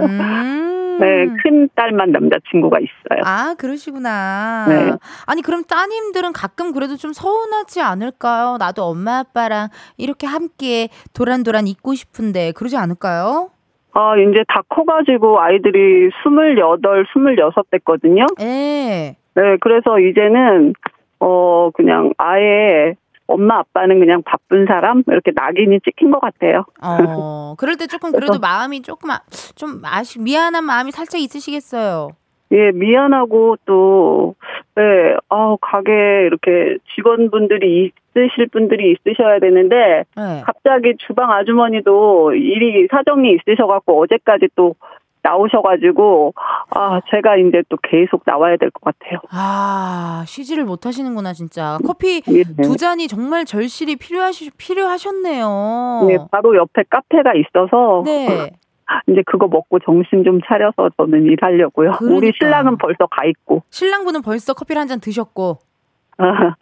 [0.00, 0.20] 음.
[0.20, 0.66] 음.
[1.00, 3.22] 네, 큰 딸만 남자친구가 있어요.
[3.24, 4.66] 아, 그러시구나.
[4.68, 4.92] 네.
[5.24, 8.58] 아니, 그럼 따님들은 가끔 그래도 좀 서운하지 않을까요?
[8.58, 13.48] 나도 엄마, 아빠랑 이렇게 함께 도란도란 있고 싶은데, 그러지 않을까요?
[13.94, 18.26] 아, 이제 다 커가지고 아이들이 스물여덟, 스물여섯 됐거든요.
[18.42, 19.16] 예.
[19.36, 20.74] 네, 그래서 이제는,
[21.20, 22.94] 어, 그냥 아예
[23.26, 25.04] 엄마, 아빠는 그냥 바쁜 사람?
[25.06, 26.64] 이렇게 낙인이 찍힌 것 같아요.
[26.82, 29.20] 어, 그럴 때 조금 그래도 마음이 조금, 아-
[29.54, 32.08] 좀 아쉬, 미안한 마음이 살짝 있으시겠어요.
[32.52, 34.34] 예, 미안하고 또,
[34.74, 34.82] 네,
[35.28, 35.92] 아 가게
[36.26, 40.42] 이렇게 직원분들이 있으실 분들이 있으셔야 되는데, 네.
[40.44, 44.74] 갑자기 주방 아주머니도 일이 사정이 있으셔 갖고 어제까지 또
[45.22, 46.34] 나오셔가지고,
[46.70, 49.18] 아, 제가 이제 또 계속 나와야 될 것 같아요.
[49.30, 51.78] 아, 쉬지를 못 하시는구나, 진짜.
[51.86, 52.44] 커피 예.
[52.62, 56.08] 두 잔이 정말 절실히 필요하시, 필요하셨네요.
[56.10, 58.50] 예, 바로 옆에 카페가 있어서, 네.
[59.08, 61.90] 이제 그거 먹고 정신 좀 차려서 저는 일하려고요.
[62.00, 62.32] 우리 그러니까.
[62.40, 63.62] 신랑은 벌써 가 있고.
[63.70, 65.69] 신랑분은 벌써 커피를 한 잔 드셨고, 아,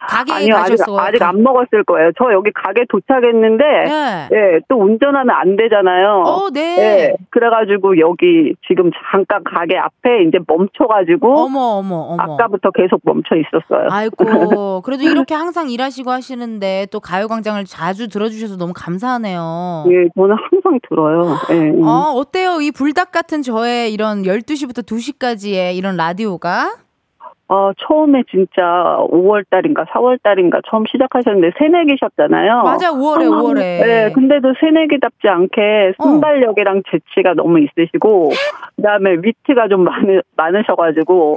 [0.07, 0.97] 가게에 아니요, 아직, 가셨어요.
[0.99, 2.11] 아직 안 먹었을 거예요.
[2.17, 4.29] 저 여기 가게 도착했는데, 네.
[4.31, 6.23] 예, 또 운전하면 안 되잖아요.
[6.25, 6.59] 어, 네.
[6.79, 12.33] 예, 그래가지고 여기 지금 잠깐 가게 앞에 이제 멈춰가지고, 어머, 어머, 어머.
[12.33, 13.87] 아까부터 계속 멈춰 있었어요.
[13.91, 14.15] 아이고,
[14.85, 19.85] 그래도 이렇게 항상 일하시고 하시는데 또 가요광장을 자주 들어주셔서 너무 감사하네요.
[19.89, 21.35] 예, 저는 항상 들어요.
[21.51, 21.81] 예.
[21.83, 22.61] 어, 어때요?
[22.61, 26.75] 이 불닭 같은 저의 이런 12시부터 2시까지의 이런 라디오가?
[27.51, 28.61] 어, 처음에 진짜
[29.09, 32.61] 5월달인가 4월달인가 처음 시작하셨는데 새내기셨잖아요.
[32.61, 33.55] 맞아, 5월에, 5월에.
[33.59, 36.03] 네, 근데도 새내기답지 않게 어.
[36.03, 38.29] 순발력이랑 재치가 너무 있으시고,
[38.75, 41.35] 그 다음에 위트가 좀 많으, 많으셔가지고,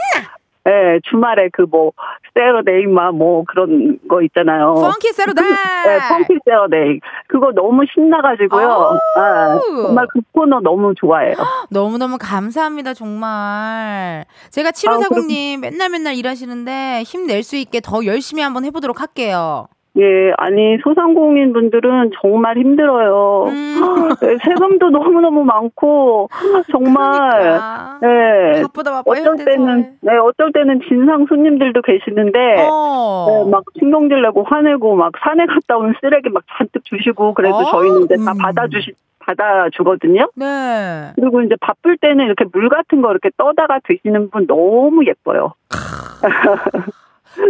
[0.68, 1.92] 예, 주말에 그 뭐,
[2.34, 4.74] Saturday 막 뭐 그런 거 있잖아요.
[4.74, 5.42] Funky Saturday!
[5.42, 7.00] 네, funky Saturday.
[7.26, 8.98] 그거 너무 신나가지고요.
[9.16, 11.34] 아, 정말 그 코너 너무 좋아해요.
[11.70, 14.24] 너무너무 감사합니다, 정말.
[14.50, 19.66] 제가 아, 7540님 맨날 맨날 일하시는데 힘낼 수 있게 더 열심히 한번 해보도록 할게요.
[19.98, 23.44] 예, 아니, 소상공인 분들은 정말 힘들어요.
[23.48, 24.08] 음.
[24.22, 26.28] 네, 세금도 너무 너무 많고,
[26.70, 27.98] 정말, 그러니까.
[28.00, 28.62] 네.
[28.62, 33.26] 바쁘다 바빠 어쩔 이럴 때는, 네, 어쩔 때는 진상 손님들도 계시는데, 어.
[33.44, 37.64] 네, 막 신경질 내고 화내고 막 산에 갔다 온 쓰레기 막 잔뜩 주시고 그래도 어?
[37.64, 38.38] 저희는 이제 다 음.
[38.38, 40.30] 받아주시 받아주거든요.
[40.34, 41.12] 네.
[41.14, 45.54] 그리고 이제 바쁠 때는 이렇게 물 같은 거 이렇게 떠다가 드시는 분 너무 예뻐요.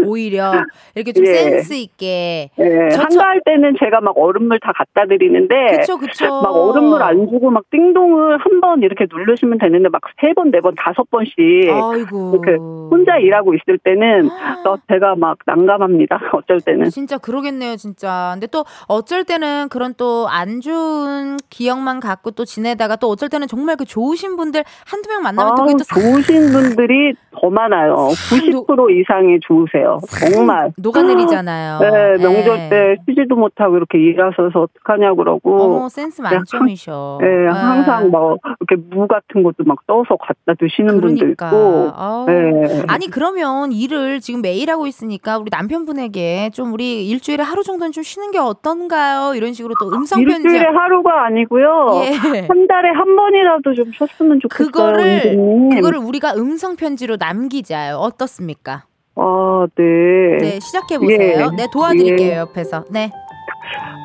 [0.06, 0.52] 오히려
[0.94, 1.32] 이렇게 좀 예.
[1.32, 2.50] 센스 있게.
[2.58, 6.26] 예, 저- 한가할 때는 제가 막 얼음물 다 갖다 드리는데 그쵸 그쵸.
[6.42, 10.60] 막 얼음물 안 주고 막 띵동을 한 번 이렇게 누르시면 되는데 막 세 번, 네
[10.60, 11.34] 번, 다섯 번씩
[11.68, 12.32] 아이고.
[12.42, 14.28] 이렇게 혼자 일하고 있을 때는
[14.64, 16.20] 또 제가 막 난감합니다.
[16.32, 16.90] 어쩔 때는.
[16.90, 18.30] 진짜 그러겠네요, 진짜.
[18.34, 23.46] 근데 또 어쩔 때는 그런 또 안 좋은 기억만 갖고 또 지내다가 또 어쩔 때는
[23.48, 27.94] 정말 그 좋으신 분들 한두 명 만나면 또 그게 아우, 또싹 좋으신 분들이 더 많아요.
[28.30, 29.91] 90% 이상이 좋으세요.
[30.30, 30.72] 정말.
[30.78, 31.78] 녹아내리잖아요.
[31.80, 32.68] 네, 명절 예.
[32.68, 35.62] 때 쉬지도 못하고 이렇게 일하셔서 어떡하냐고 그러고.
[35.62, 37.18] 어머, 센스 만점이셔.
[37.20, 37.48] 네, 예.
[37.48, 41.46] 항상 뭐 이렇게 무 같은 것도 막 떠서 갖다 드시는 분도 그러니까.
[41.48, 41.90] 있고.
[41.94, 42.26] 아우.
[42.26, 42.82] 네.
[42.88, 48.02] 아니 그러면 일을 지금 매일 하고 있으니까 우리 남편분에게 좀 우리 일주일에 하루 정도는 좀
[48.02, 49.34] 쉬는 게 어떤가요?
[49.34, 51.90] 이런 식으로 또 음성 편지 일주일에 하루가 아니고요.
[52.04, 52.12] 예.
[52.46, 54.66] 한 달에 한 번이라도 좀 쉬었으면 좋겠어요.
[54.66, 55.70] 그거를 은진님.
[55.70, 57.96] 그거를 우리가 음성 편지로 남기자요.
[57.96, 58.84] 어떻습니까?
[59.16, 60.38] 아, 네.
[60.40, 61.48] 네, 시작해 보세요.
[61.52, 61.56] 예.
[61.56, 62.36] 네, 도와드릴게요, 예.
[62.36, 62.84] 옆에서.
[62.90, 63.10] 네.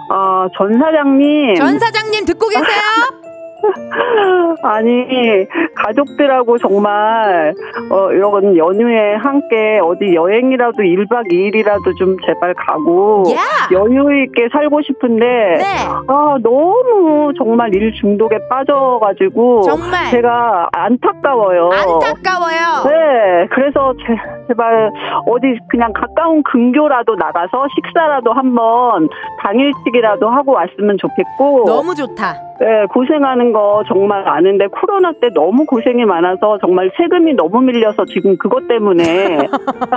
[0.09, 1.55] 아, 전 사장님.
[1.55, 2.65] 전 사장님 듣고 계세요?
[4.63, 7.53] 아니 가족들하고 정말
[7.89, 13.37] 어 이런 연휴에 함께 어디 여행이라도 1박 2일이라도 좀 제발 가고 야!
[13.71, 15.63] 여유 있게 살고 싶은데 네.
[16.07, 21.69] 아 너무 정말 일 중독에 빠져가지고 정말 제가 안타까워요.
[21.71, 22.83] 안타까워요.
[22.85, 24.15] 네, 그래서 제,
[24.47, 24.91] 제발
[25.27, 29.09] 어디 그냥 가까운 근교라도 나가서 식사라도 한번
[29.41, 31.65] 당일치기라도 하고 왔으면 좋겠고.
[31.65, 32.46] 너무 좋다.
[32.59, 38.37] 네, 고생하는 거 정말 아는데 코로나 때 너무 고생이 많아서 정말 세금이 너무 밀려서 지금
[38.37, 39.03] 그것 때문에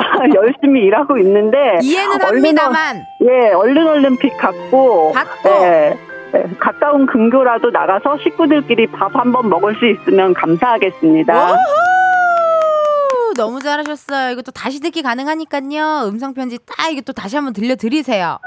[0.34, 5.96] 열심히 일하고 있는데 이해는 얼른 합니다만 예, 얼른 얼른 픽 갖고 받고 예,
[6.34, 11.56] 예, 가까운 근교라도 나가서 식구들끼리 밥 한번 먹을 수 있으면 감사하겠습니다.
[13.36, 14.32] 너무 잘하셨어요.
[14.32, 16.08] 이것도 다시 듣기 가능하니까요.
[16.08, 18.38] 음성 편지 딱 이게 또 다시 한번 들려드리세요.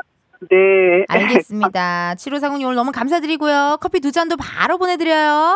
[0.49, 1.05] 네.
[1.07, 2.15] 알겠습니다.
[2.17, 3.77] 7540님 오늘 너무 감사드리고요.
[3.81, 5.55] 커피 두 잔도 바로 보내드려요.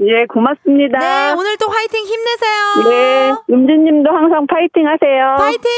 [0.00, 0.98] 예, 고맙습니다.
[0.98, 2.90] 네, 오늘 또 화이팅 힘내세요.
[2.90, 5.36] 네, 윤지님도 항상 파이팅 하세요.
[5.38, 5.70] 파이팅!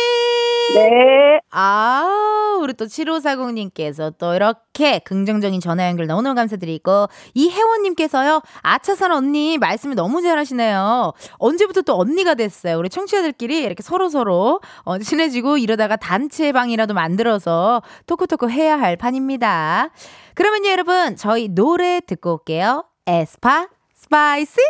[0.75, 1.41] 네.
[1.51, 9.95] 아, 우리 또 7540님께서 또 이렇게 긍정적인 전화 연결 너무너무 감사드리고, 이혜원님께서요, 아차산 언니 말씀을
[9.95, 11.13] 너무 잘하시네요.
[11.39, 12.79] 언제부터 또 언니가 됐어요.
[12.79, 19.91] 우리 청취자들끼리 이렇게 서로서로 어, 친해지고 이러다가 단체방이라도 만들어서 토크토크 해야 할 판입니다.
[20.35, 22.85] 그러면요, 여러분, 저희 노래 듣고 올게요.
[23.07, 23.69] 에스파,
[24.07, 24.61] 스파이스?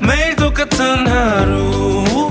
[0.00, 2.30] 매일 똑같은 하루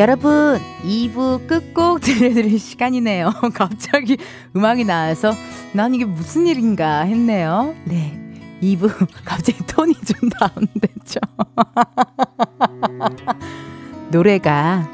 [0.00, 3.34] 여러분, 2부 끝곡 들려드릴 시간이네요.
[3.52, 4.16] 갑자기
[4.56, 5.34] 음악이 나와서
[5.74, 7.74] 난 이게 무슨 일인가 했네요.
[7.84, 8.18] 네.
[8.62, 8.90] 2부
[9.26, 11.20] 갑자기 톤이 좀 다운됐죠.
[14.10, 14.88] 노래가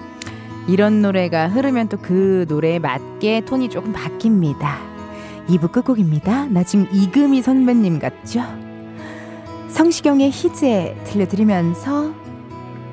[0.66, 4.75] 이런 노래가 흐르면 또 그 노래에 맞게 톤이 조금 바뀝니다.
[5.47, 6.47] 2부 끝곡입니다.
[6.47, 8.42] 나 지금 이금희 선배님 같죠?
[9.69, 12.12] 성시경의 희재 들려드리면서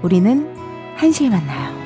[0.04, 0.56] 우리는
[0.99, 1.83] 1시에 만나요.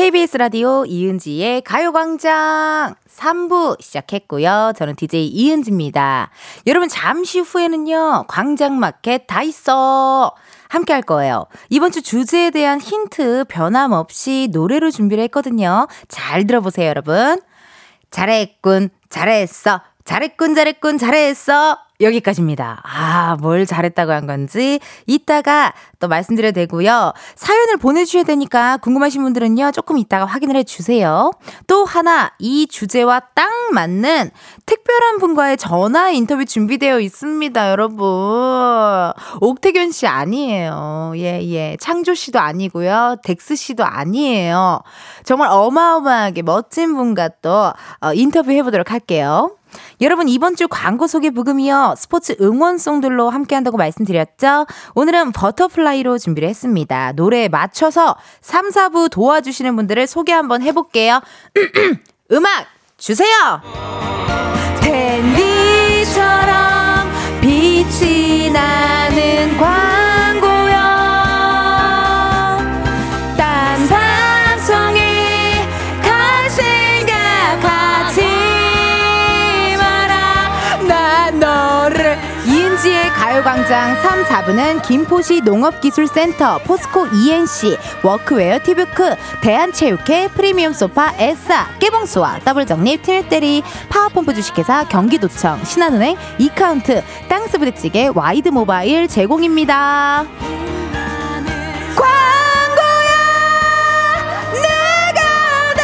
[0.00, 4.72] KBS 라디오 이은지의 가요광장 3부 시작했고요.
[4.74, 6.30] 저는 DJ 이은지입니다.
[6.66, 8.24] 여러분 잠시 후에는요.
[8.26, 10.34] 광장마켓 다 있어.
[10.70, 11.44] 함께 할 거예요.
[11.68, 15.86] 이번 주 주제에 대한 힌트 변함없이 노래로 준비를 했거든요.
[16.08, 17.38] 잘 들어보세요, 여러분.
[18.10, 19.82] 잘했군, 잘했어.
[20.10, 21.78] 잘했군, 잘했군, 잘했어.
[22.00, 22.82] 여기까지입니다.
[22.82, 27.12] 아, 뭘 잘했다고 한 건지 이따가 또 말씀드려도 되고요.
[27.36, 31.30] 사연을 보내주셔야 되니까 궁금하신 분들은요, 조금 이따가 확인을 해 주세요.
[31.68, 34.30] 또 하나, 이 주제와 딱 맞는
[34.66, 38.08] 특별한 분과의 전화 인터뷰 준비되어 있습니다, 여러분.
[39.40, 41.12] 옥택연 씨 아니에요.
[41.18, 41.76] 예, 예.
[41.78, 43.18] 창조 씨도 아니고요.
[43.22, 44.80] 덱스 씨도 아니에요.
[45.22, 49.52] 정말 어마어마하게 멋진 분과 또 어, 인터뷰 해보도록 할게요.
[50.00, 51.94] 여러분 이번 주 광고 소개 부금이요.
[51.96, 54.66] 스포츠 응원송들로 함께 한다고 말씀드렸죠?
[54.94, 57.12] 오늘은 버터플라이로 준비를 했습니다.
[57.12, 61.20] 노래에 맞춰서 3, 4부 도와주시는 분들을 소개 한번 해볼게요.
[62.32, 63.28] 음악 주세요!
[64.82, 66.50] 댄디처럼
[67.40, 69.99] 빛이 나는 광
[83.70, 93.00] 광장 3, 4부는 김포시 농업기술센터 포스코 E&C 워크웨어 티뷰크 대한체육회 프리미엄 소파 에싸 깨봉수와 더블정립
[93.04, 100.24] 트일대리 파워펌프 주식회사 경기도청 신한은행 이카운트 땅스부대찌개 와이드 모바일 제공입니다.
[101.94, 103.14] 광고야!
[104.52, 105.20] 내가
[105.76, 105.82] 더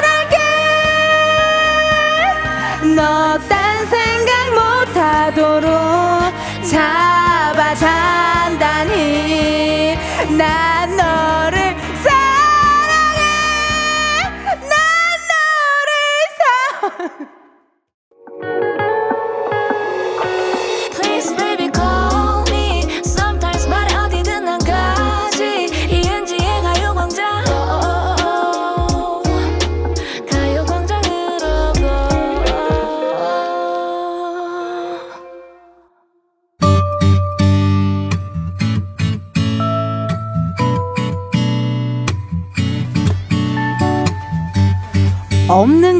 [0.00, 0.38] 잘할게!
[2.96, 5.93] 너딴 생각 못하도록
[6.64, 8.94] 잡아 잔다니
[10.36, 13.20] 난 너를 사랑해.
[14.60, 14.68] 난
[15.30, 15.90] 너를
[16.38, 17.33] 사랑해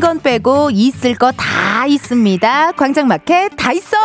[0.05, 2.72] 건 빼고 있을 거 다 있습니다.
[2.72, 3.96] 광장마켓 다 있어.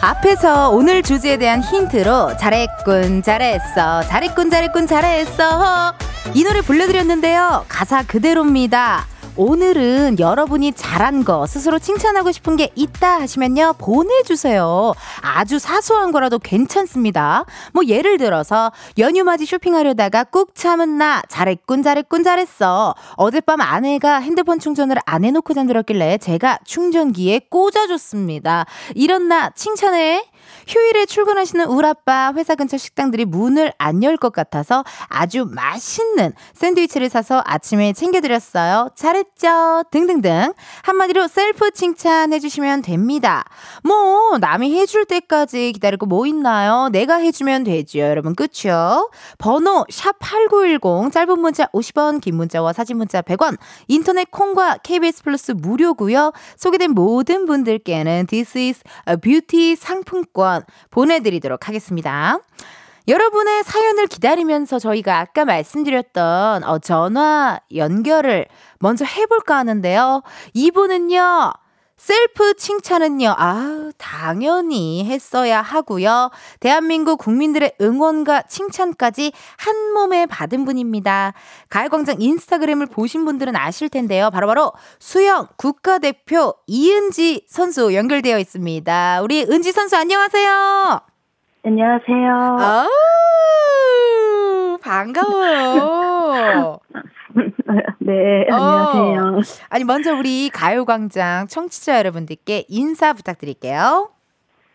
[0.00, 5.94] 앞에서 오늘 주제에 대한 힌트로 잘했군 잘했어 잘했군 잘했군 잘했어
[6.34, 9.06] 이 노래 불러드렸는데요 가사 그대로입니다
[9.36, 14.94] 오늘은 여러분이 잘한 거, 스스로 칭찬하고 싶은 게 있다 하시면요, 보내주세요.
[15.22, 17.44] 아주 사소한 거라도 괜찮습니다.
[17.72, 22.94] 뭐, 예를 들어서, 연휴 맞이 쇼핑하려다가 꾹 참은 나, 잘했군, 잘했군, 잘했어.
[23.16, 28.66] 어젯밤 아내가 핸드폰 충전을 안 해놓고 잠들었길래 제가 충전기에 꽂아줬습니다.
[28.94, 30.26] 이런 나 칭찬해.
[30.66, 37.08] 휴일에 출근하시는 우리 아빠 회사 근처 식당들이 문을 안 열 것 같아서 아주 맛있는 샌드위치를
[37.08, 38.90] 사서 아침에 챙겨드렸어요.
[38.96, 39.84] 잘했죠?
[39.90, 40.52] 등등등.
[40.82, 43.44] 한마디로 셀프 칭찬해 주시면 됩니다.
[43.82, 46.88] 뭐, 남이 해줄 때까지 기다리고 뭐 있나요?
[46.92, 48.00] 내가 해주면 되죠.
[48.00, 49.10] 여러분, 끝이요.
[49.38, 53.56] 번호, 샵8910, 짧은 문자 50원, 긴 문자와 사진 문자 100원,
[53.88, 61.68] 인터넷 콩과 KBS 플러스 무료고요 소개된 모든 분들께는 This is a Beauty 상품 권 보내드리도록
[61.68, 62.38] 하겠습니다.
[63.06, 68.46] 여러분의 사연을 기다리면서 저희가 아까 말씀드렸던 어, 전화 연결을
[68.80, 70.22] 먼저 해볼까 하는데요.
[70.54, 71.52] 이분은요.
[71.96, 76.30] 셀프 칭찬은요, 아 당연히 했어야 하고요.
[76.60, 81.32] 대한민국 국민들의 응원과 칭찬까지 한 몸에 받은 분입니다.
[81.70, 84.30] 가요광장 인스타그램을 보신 분들은 아실 텐데요.
[84.30, 89.20] 바로 바로 수영 국가대표 이은지 선수 연결되어 있습니다.
[89.22, 91.00] 우리 은지 선수 안녕하세요.
[91.64, 92.56] 안녕하세요.
[92.60, 92.88] 아우,
[94.82, 96.78] 반가워요.
[98.06, 98.54] 네, 어.
[98.54, 99.40] 안녕하세요.
[99.70, 104.10] 아니, 먼저 우리 가요광장 청취자 여러분들께 인사 부탁드릴게요.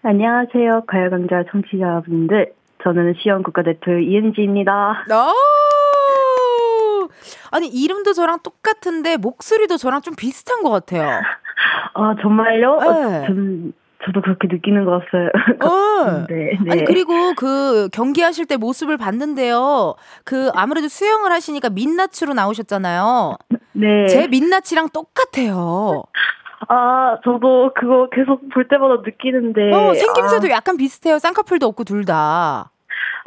[0.01, 0.85] 안녕하세요.
[0.87, 2.53] 가요강좌 청취자분들.
[2.83, 5.05] 저는 시연 국가대표 이은지입니다.
[5.11, 7.07] 오!
[7.51, 11.21] 아니, 이름도 저랑 똑같은데, 목소리도 저랑 좀 비슷한 것 같아요.
[11.93, 12.71] 아, 정말요?
[12.71, 13.27] 어, 네.
[13.27, 13.73] 전,
[14.05, 15.29] 저도 그렇게 느끼는 것 같아요.
[15.61, 16.25] 어.
[16.29, 16.71] 네, 네.
[16.71, 19.95] 아니, 그리고 그 경기하실 때 모습을 봤는데요.
[20.23, 23.35] 그 아무래도 수영을 하시니까 민낯으로 나오셨잖아요.
[23.73, 24.07] 네.
[24.07, 26.03] 제 민낯이랑 똑같아요.
[26.69, 29.73] 아, 저도 그거 계속 볼 때마다 느끼는데.
[29.73, 31.19] 어, 생김새도 아, 약간 비슷해요.
[31.19, 32.71] 쌍꺼풀도 없고 둘 다.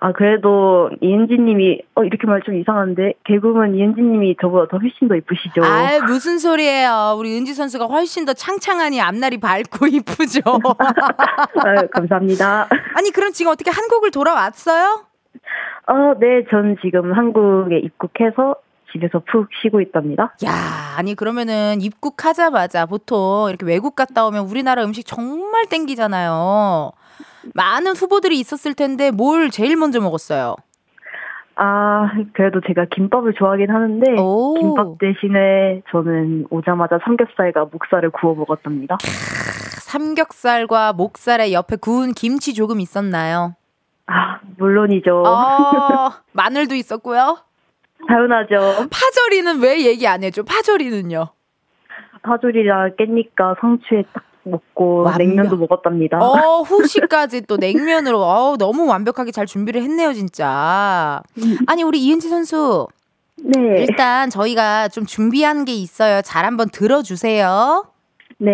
[0.05, 5.63] 아, 그래도 이은지님이, 어, 이렇게 말 좀 이상한데, 개그우먼 이은지님이 저보다 더 훨씬 더 이쁘시죠?
[5.65, 7.15] 아 무슨 소리예요.
[7.17, 10.41] 우리 은지 선수가 훨씬 더 창창하니 앞날이 밝고 이쁘죠.
[11.65, 12.69] 아유, 감사합니다.
[12.97, 15.05] 아니 그럼 지금 어떻게 한국을 돌아왔어요?
[15.87, 18.57] 어, 네, 전 지금 한국에 입국해서
[18.93, 20.35] 집에서 푹 쉬고 있답니다.
[20.45, 20.51] 야,
[20.99, 26.91] 아니 그러면은 입국하자마자 보통 이렇게 외국 갔다 오면 우리나라 음식 정말 땡기잖아요.
[27.55, 30.57] 많은 후보들이 있었을 텐데 뭘 제일 먼저 먹었어요?
[31.57, 34.55] 아, 그래도 제가 김밥을 좋아하긴 하는데, 오.
[34.55, 38.97] 김밥 대신에 저는 오자마자 삼겹살과 목살을 구워 먹었답니다.
[39.83, 43.55] 삼겹살과 목살에 옆에 구운 김치 조금 있었나요?
[44.07, 45.23] 아, 물론이죠.
[45.27, 47.39] 어, 마늘도 있었고요.
[48.09, 48.89] 당연하죠.
[48.91, 50.43] 파절이는 왜 얘기 안 해줘?
[50.45, 51.29] 파절이는요?
[52.23, 55.19] 파절이랑 깻잎과 상추에 딱 먹고 완벽.
[55.27, 56.19] 냉면도 먹었답니다.
[56.19, 61.23] 어, 후식까지 또 냉면으로, 어우, 너무 완벽하게 잘 준비를 했네요, 진짜.
[61.67, 62.87] 아니, 우리 이은지 선수.
[63.37, 63.61] 네.
[63.79, 66.23] 일단 저희가 좀 준비한 게 있어요.
[66.23, 67.87] 잘 한번 들어 주세요.
[68.39, 68.51] 네.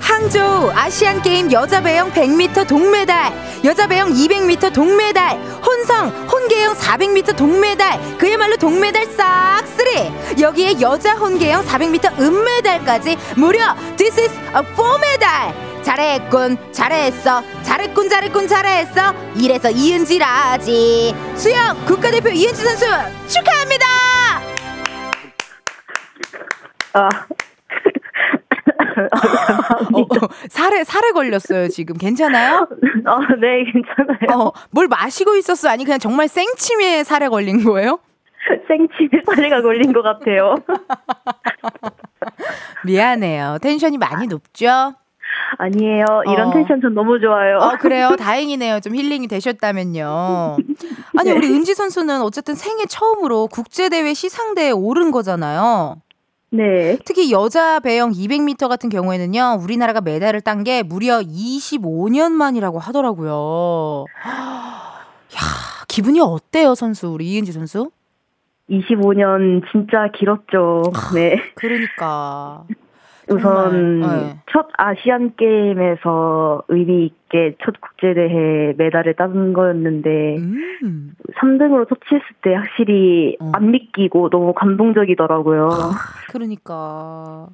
[0.00, 3.32] 항저우 아시안 게임 여자 배영 100m 동메달,
[3.64, 10.40] 여자 배영 200m 동메달, 혼성 혼계영 400m 동메달, 그야말로 동메달 싹쓸이.
[10.40, 13.60] 여기에 여자 혼계영 400m 은메달까지 무려
[14.00, 15.52] This is a four 메달.
[15.82, 19.12] 잘했군, 잘했어, 잘했군, 잘했군, 잘했어.
[19.36, 21.14] 이래서 이은지라지.
[21.34, 22.86] 수영 국가대표 이은지 선수
[23.28, 23.84] 축하합니다.
[26.94, 27.08] 아.
[29.92, 30.06] 어, 어,
[30.48, 32.66] 살에 살에 걸렸어요 지금 괜찮아요?
[33.04, 34.46] 아, 네, 괜찮아요.
[34.46, 35.68] 어, 뭘 마시고 있었어?
[35.68, 37.98] 아니 그냥 정말 생치매에 살에 걸린 거예요?
[38.66, 40.54] 생치에 사례가 걸린 것 같아요.
[42.84, 43.58] 미안해요.
[43.62, 44.94] 텐션이 많이 높죠?
[45.58, 46.04] 아니에요.
[46.32, 46.52] 이런 어.
[46.52, 47.58] 텐션 전 너무 좋아요.
[47.58, 48.16] 어, 그래요.
[48.16, 48.80] 다행이네요.
[48.80, 50.56] 좀 힐링이 되셨다면요.
[51.18, 55.96] 아니, 우리 은지 선수는 어쨌든 생애 처음으로 국제대회 시상대에 오른 거잖아요.
[56.52, 56.98] 네.
[57.04, 64.06] 특히 여자 배영 200m 같은 경우에는요, 우리나라가 메달을 딴 게 무려 25년 만이라고 하더라고요.
[64.26, 65.40] 야,
[65.88, 67.08] 기분이 어때요, 선수?
[67.08, 67.90] 우리 이은지 선수?
[68.70, 70.82] 25년 진짜 길었죠.
[71.14, 71.36] 네.
[71.56, 72.64] 그러니까.
[73.30, 74.38] 우선 네.
[74.50, 81.12] 첫 아시안 게임에서 의미 있게 첫 국제 대회 메달을 딴 거였는데 음.
[81.40, 83.52] 3등으로 터치했을 때 확실히 어.
[83.54, 85.68] 안 믿기고 너무 감동적이더라고요.
[86.32, 87.46] 그러니까.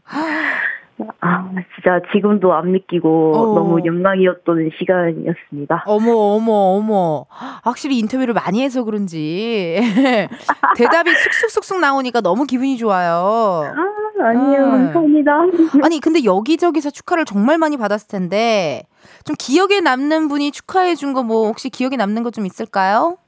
[1.20, 3.54] 아, 진짜 지금도 안 믿기고 어.
[3.54, 5.84] 너무 영광이었던 시간이었습니다.
[5.86, 7.26] 어머, 어머, 어머.
[7.64, 9.76] 확실히 인터뷰를 많이 해서 그런지
[10.76, 13.64] 대답이 쑥쑥쑥쑥 나오니까 너무 기분이 좋아요.
[13.74, 14.70] 아, 아니요, 음.
[14.92, 15.32] 감사합니다.
[15.84, 18.82] 아니, 근데 여기저기서 축하를 정말 많이 받았을 텐데
[19.24, 23.18] 좀 기억에 남는 분이 축하해 준 거 뭐 혹시 기억에 남는 거 좀 있을까요?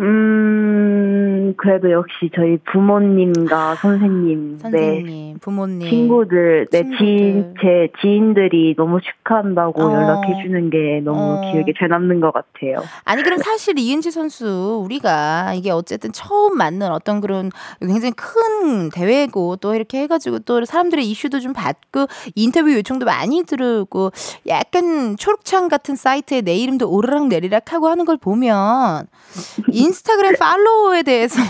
[0.00, 5.88] 음, 그래도 역시 저희 부모님과 선생님, 네, 선생님, 부모님.
[5.90, 6.98] 친구들, 네, 친구들.
[6.98, 9.92] 지인, 제 지인들이 너무 축하한다고 어.
[9.92, 11.40] 연락해주는 게 너무 어.
[11.50, 12.76] 기억에 잘 남는 것 같아요.
[13.04, 19.56] 아니 그럼 사실 이은지 선수 우리가 이게 어쨌든 처음 맞는 어떤 그런 굉장히 큰 대회고
[19.56, 24.12] 또 이렇게 해가지고 또 사람들의 이슈도 좀 받고 인터뷰 요청도 많이 들어오고
[24.46, 29.06] 약간 초록창 같은 사이트에 내 이름도 오르락 내리락 하고 하는 걸 보면
[29.88, 31.40] 인스타그램 팔로워에 대해서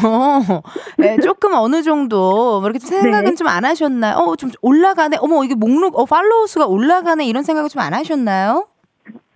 [1.03, 3.34] 예, 조금 어느 정도 뭐 이렇게 좀 생각은 네.
[3.34, 4.16] 좀안 하셨나요?
[4.16, 5.18] 어 좀 올라가네.
[5.20, 8.66] 어머 이게 목록 어 팔로워 수가 올라가네 이런 생각을 좀 안 하셨나요?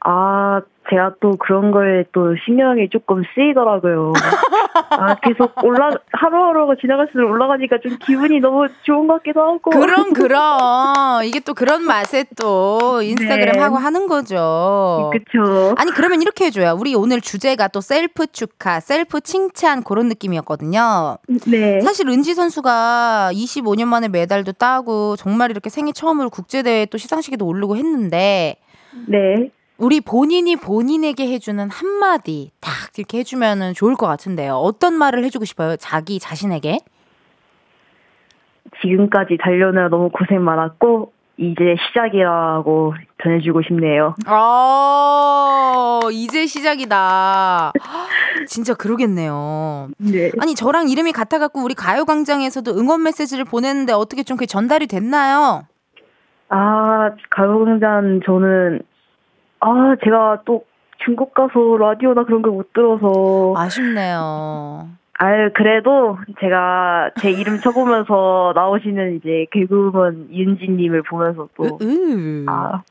[0.05, 0.61] 아,
[0.91, 4.13] 제가 또 그런 거에 또 신경이 조금 쓰이더라고요.
[4.91, 9.71] 아, 계속 올라, 하루하루가 지나갈수록 올라가니까 좀 기분이 너무 좋은 것 같기도 하고.
[9.71, 13.59] 그럼 그럼 이게 또 그런 맛에 또 인스타그램 네.
[13.61, 15.11] 하고 하는 거죠.
[15.13, 15.75] 그쵸.
[15.79, 16.77] 아니 그러면 이렇게 해줘요.
[16.79, 21.19] 우리 오늘 주제가 또 셀프 축하, 셀프 칭찬 그런 느낌이었거든요.
[21.47, 21.81] 네.
[21.81, 27.77] 사실 은지 선수가 25년 만에 메달도 따고 정말 이렇게 생애 처음으로 국제대회 또 시상식에도 오르고
[27.77, 28.57] 했는데
[29.07, 29.51] 네.
[29.83, 34.55] 우리 본인이 본인에게 해주는 한마디 딱 이렇게 해주면은 좋을 것 같은데요.
[34.55, 35.75] 어떤 말을 해주고 싶어요?
[35.77, 36.79] 자기 자신에게?
[38.81, 44.15] 지금까지 달려느라 너무 고생 많았고, 이제 시작이라고 전해주고 싶네요.
[44.29, 47.73] 어, 이제 시작이다.
[48.47, 49.89] 진짜 그러겠네요.
[49.99, 50.31] 네.
[50.41, 55.65] 아니, 저랑 이름이 같아갖고 우리 가요광장에서도 응원 메시지를 보냈는데 어떻게 좀 그게 전달이 됐나요?
[56.51, 58.83] 아, 가요광장 저는,
[59.65, 60.65] 아, 제가 또
[61.05, 63.55] 중국 가서 라디오나 그런 걸 못 들어서.
[63.57, 64.89] 아쉽네요.
[65.19, 72.45] 아유, 그래도 제가 제 이름 쳐보면서 나오시는 이제 개그우먼 이은지님을 보면서 또, 으.
[72.49, 72.83] 아,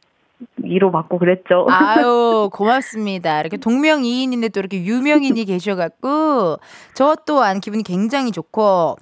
[0.58, 1.68] 위로받고 그랬죠.
[1.70, 3.42] 아유, 고맙습니다.
[3.42, 6.58] 이렇게 동명이인인데 또 이렇게 유명인이 계셔갖고,
[6.94, 8.96] 저 또한 기분이 굉장히 좋고,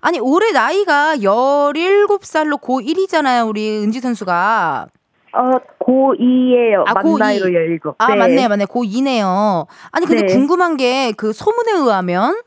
[0.00, 4.86] 아니, 올해 나이가 17살로 고1이잖아요, 우리 은지 선수가.
[5.34, 6.84] 어, 고2예요.
[6.86, 7.18] 아, 만 고2.
[7.18, 7.80] 나이로 17.
[7.98, 8.16] 아, 네.
[8.16, 8.64] 맞네요, 맞네.
[8.66, 9.66] 고2네요.
[9.92, 10.34] 아니, 근데 네.
[10.34, 12.40] 궁금한 게 그 소문에 의하면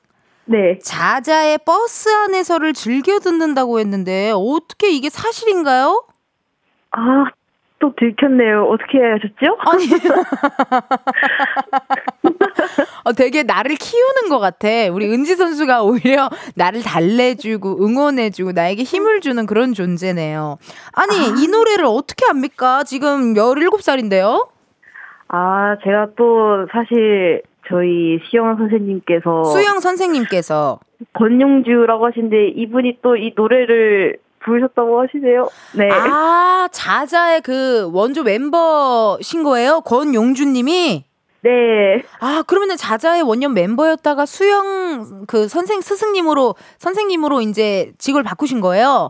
[0.46, 0.78] 네.
[0.80, 6.06] 자자의 버스 안에서를 즐겨 듣는다고 했는데, 어떻게 이게 사실인가요?
[6.92, 7.26] 아,
[7.80, 8.66] 또 들켰네요.
[8.70, 9.58] 어떻게 하셨죠?
[9.60, 9.88] 아니.
[13.06, 14.68] 어, 되게 나를 키우는 것 같아.
[14.92, 20.58] 우리 은지 선수가 오히려 나를 달래주고 응원해주고 나에게 힘을 주는 그런 존재네요.
[20.92, 22.84] 아니, 이 노래를 어떻게 합니까?
[22.84, 24.48] 지금 17살인데요?
[25.28, 30.80] 아, 제가 또 사실 저희 시영 선생님께서 수영 선생님께서.
[31.14, 35.50] 권용주라고 하시는데 이분이 또 이 노래를 부르셨다고 하시네요.
[35.78, 35.90] 네.
[35.92, 39.82] 아, 자자의 그 원조 멤버신 거예요?
[39.82, 41.04] 권용주님이?
[41.46, 42.02] 네.
[42.20, 49.10] 아, 그러면은 자자의 원년 멤버였다가 수영 그 선생 스승님으로 선생님으로 이제 직을 바꾸신 거예요?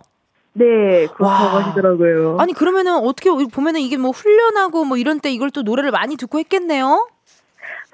[0.51, 0.65] 네,
[1.07, 1.31] 그렇다고 와.
[1.63, 2.37] 하시더라고요.
[2.39, 6.39] 아니 그러면은 어떻게 보면은 이게 뭐 훈련하고 뭐 이런 때 이걸 또 노래를 많이 듣고
[6.39, 7.07] 했겠네요.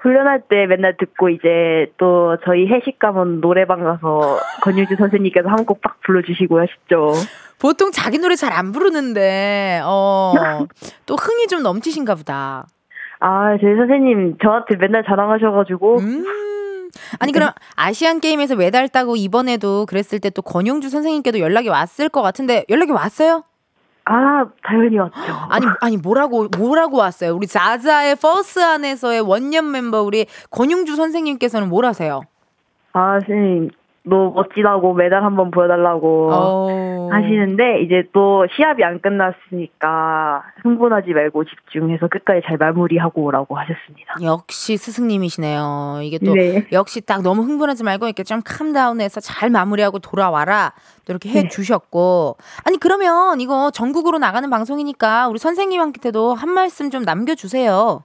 [0.00, 5.80] 훈련할 때 맨날 듣고 이제 또 저희 회식 가면 노래방 가서 권유주 선생님께서 한 곡
[5.82, 7.12] 딱 불러주시고 하시죠.
[7.60, 12.66] 보통 자기 노래 잘 안 부르는데 어또 흥이 좀 넘치신가 보다.
[13.24, 16.24] 아, 저희 선생님 저한테 맨날 자랑하셔가지고 음.
[17.20, 22.20] 아니 그럼 아시안 게임에서 메달 따고 이번에도 그랬을 때 또 권용주 선생님께도 연락이 왔을 것
[22.22, 23.44] 같은데 연락이 왔어요?
[24.04, 25.14] 아, 당연히 왔죠.
[25.50, 27.34] 아니 아니 뭐라고 뭐라고 왔어요?
[27.36, 32.22] 우리 자자의 퍼스 안에서의 원년 멤버 우리 권용주 선생님께서는 뭘 하세요?
[32.94, 33.70] 아, 선생님
[34.04, 37.08] 너 멋지다고 메달 한번 보여달라고 어.
[37.12, 44.16] 하시는데 이제 또 시합이 안 끝났으니까 흥분하지 말고 집중해서 끝까지 잘 마무리하고 오라고 하셨습니다.
[44.22, 46.00] 역시 스승님이시네요.
[46.02, 46.66] 이게 또 네.
[46.72, 50.72] 역시 딱 너무 흥분하지 말고 이렇게 좀 캄다운해서 잘 마무리하고 돌아와라.
[51.04, 52.36] 또 이렇게 해 주셨고.
[52.66, 58.02] 아니 그러면 이거 전국으로 나가는 방송이니까 우리 선생님한테도 한 말씀 좀 남겨 주세요.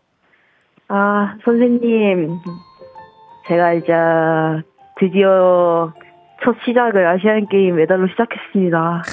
[0.90, 2.38] 아, 선생님.
[3.48, 3.94] 제가 이제
[5.00, 5.94] 드디어
[6.44, 9.04] 첫 시작을 아시안 게임 메달로 시작했습니다.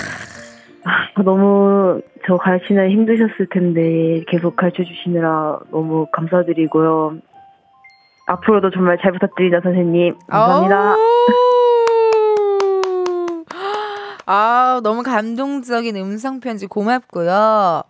[0.84, 7.18] 아, 너무 저 가르치느라 힘드셨을 텐데 계속 가르쳐 주시느라 너무 감사드리고요.
[8.26, 10.16] 앞으로도 정말 잘 부탁드립니다, 선생님.
[10.28, 10.96] 감사합니다.
[14.26, 17.82] 아, 너무 감동적인 음성 편지 고맙고요.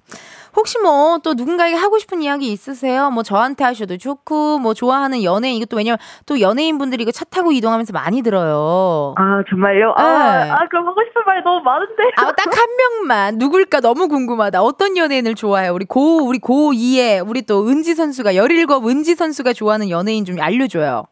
[0.56, 3.10] 혹시 뭐 또 누군가에게 하고 싶은 이야기 있으세요?
[3.10, 7.92] 뭐 저한테 하셔도 좋고 뭐 좋아하는 연예인 이것도 왜냐면 또 연예인분들이 이거 차 타고 이동하면서
[7.92, 9.14] 많이 들어요.
[9.16, 9.94] 아, 정말요?
[9.96, 10.02] 네.
[10.02, 12.02] 아, 아, 그럼 하고 싶은 말 너무 많은데.
[12.16, 14.62] 아, 딱 한 명만 누굴까 너무 궁금하다.
[14.62, 15.72] 어떤 연예인을 좋아해요?
[15.74, 20.36] 우리 고 우리 고 2에 우리 또 은지 선수가 17 은지 선수가 좋아하는 연예인 좀
[20.40, 21.04] 알려줘요.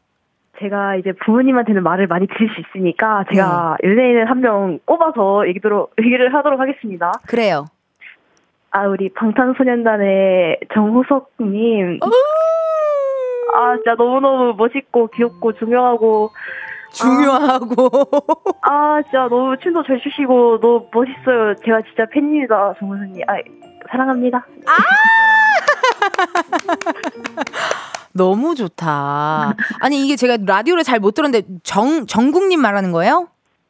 [0.61, 6.33] 제가 이제 부모님한테는 말을 많이 드릴 수 있으니까 제가 연예인을 한 명 꼽아서 얘기도록, 얘기를
[6.35, 7.13] 하도록 하겠습니다.
[7.27, 7.67] 그래요.
[8.73, 12.01] 아, 우리 방탄소년단의 정호석님.
[13.55, 16.31] 아, 진짜 너무너무 멋있고 귀엽고 중요하고.
[16.93, 17.77] 중요하고.
[18.63, 21.55] 아, 진짜 너무 춤도 잘 추시고 너무 멋있어요.
[21.65, 23.23] 제가 진짜 팬입니다, 정호석님.
[23.29, 23.35] 아,
[23.91, 24.47] 사랑합니다.
[28.15, 29.55] 너무 좋다.
[29.81, 33.29] 아니 이게 제가 라디오를 잘 못 들었는데 정 정국님 말하는 거예요?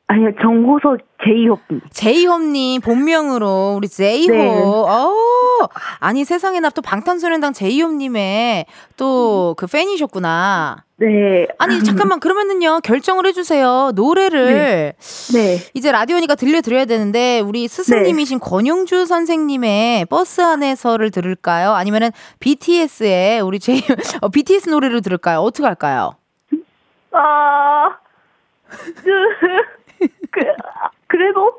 [0.09, 1.81] 아니요, 정호석 제이홉님.
[1.91, 4.37] 제이홉님 본명으로 우리 제이홉.
[4.37, 4.49] 네.
[4.49, 5.15] 어
[6.01, 10.85] 아니 세상에나 또 방탄소년단 제이홉님의 또그 팬이셨구나.
[10.97, 11.47] 네.
[11.59, 14.93] 아니 잠깐만 그러면은요 결정을 해주세요 노래를
[15.33, 15.59] 네.
[15.75, 21.73] 이제 라디오니까 들려드려야 되는데 우리 스승님이신 권영주 선생님의 버스 안에서를 들을까요?
[21.73, 23.81] 아니면은 BTS의 우리 제이
[24.21, 25.41] 어, BTS 노래를 들을까요?
[25.41, 26.17] 어떻게 할까요?
[27.13, 27.97] 아,
[28.69, 29.11] 그,
[30.33, 31.53] 그, 아, 그래도,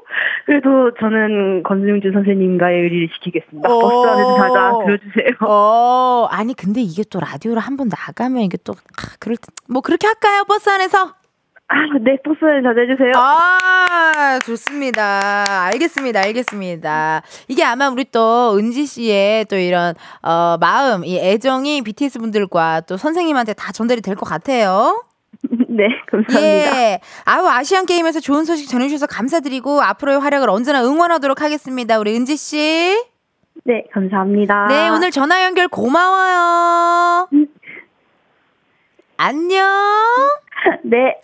[0.45, 3.69] 그래도 저는 권승주 선생님과의 의리를 지키겠습니다.
[3.71, 3.80] 오.
[3.82, 5.38] 버스 안에서 자자 들어주세요.
[5.47, 9.82] 어 아니 근데 이게 또 라디오를 한 번 나가면 이게 또 아, 그럴 때- 뭐
[9.82, 11.13] 그렇게 할까요 버스 안에서?
[11.69, 13.11] 아, 네, 버스 안에 자자 해주세요.
[13.15, 15.21] 아, 좋습니다.
[15.71, 16.19] 알겠습니다.
[16.19, 17.21] 알겠습니다.
[17.47, 19.93] 이게 아마 우리 또 은지 씨의 또 이런
[20.24, 25.03] 어 마음, 이 애정이 BTS 분들과 또 선생님한테 다 전달이 될 것 같아요.
[25.70, 26.41] 네, 감사합니다.
[26.41, 27.00] 예.
[27.26, 32.00] 아우 아시안 게임에서 좋은 소식 전해 주셔서 감사드리고 앞으로의 활약을 언제나 응원하도록 하겠습니다.
[32.00, 32.96] 우리 은지 씨.
[33.66, 34.68] 네, 감사합니다.
[34.68, 37.28] 네, 오늘 전화 연결 고마워요.
[39.18, 39.70] 안녕.
[40.84, 41.16] 네,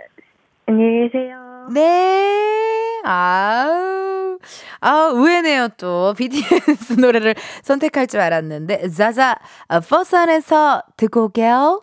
[0.68, 1.68] 안녕히 계세요.
[1.74, 3.02] 네.
[3.04, 4.38] 아우.
[4.82, 6.14] 아, 의외네요, 또.
[6.18, 8.90] BTS 노래를 선택할 줄 알았는데.
[8.90, 9.36] 자자,
[9.68, 11.82] 어, 버스 안에서 듣고 올게요.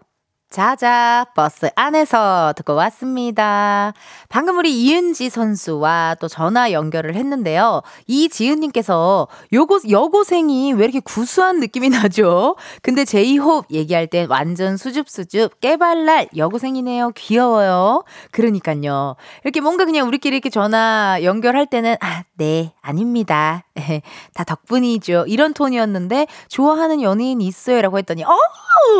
[0.49, 3.93] 자자, 버스 안에서 듣고 왔습니다.
[4.29, 7.83] 방금 우리 이은지 선수와 또 전화 연결을 했는데요.
[8.07, 12.57] 이지은님께서 요고, 여고생이 왜 이렇게 구수한 느낌이 나죠?
[12.81, 17.11] 근데 제이홉 얘기할 땐 완전 수줍수줍 깨발랄 여고생이네요.
[17.17, 18.05] 귀여워요.
[18.31, 19.17] 그러니까요.
[19.45, 23.65] 이렇게 뭔가 그냥 우리끼리 이렇게 전화 연결할 때는, 아, 네, 아닙니다.
[24.35, 25.25] 다 덕분이죠.
[25.27, 27.83] 이런 톤이었는데, 좋아하는 연예인 있어요?
[27.83, 28.29] 라고 했더니, 어,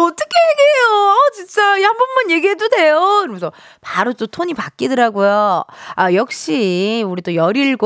[0.01, 1.17] 어떻게 얘기해요?
[1.37, 3.21] 어, 진짜, 한 번만 얘기해도 돼요?
[3.23, 5.65] 이러면서 바로 또 톤이 바뀌더라고요.
[5.95, 7.77] 아, 역시, 우리 또 17,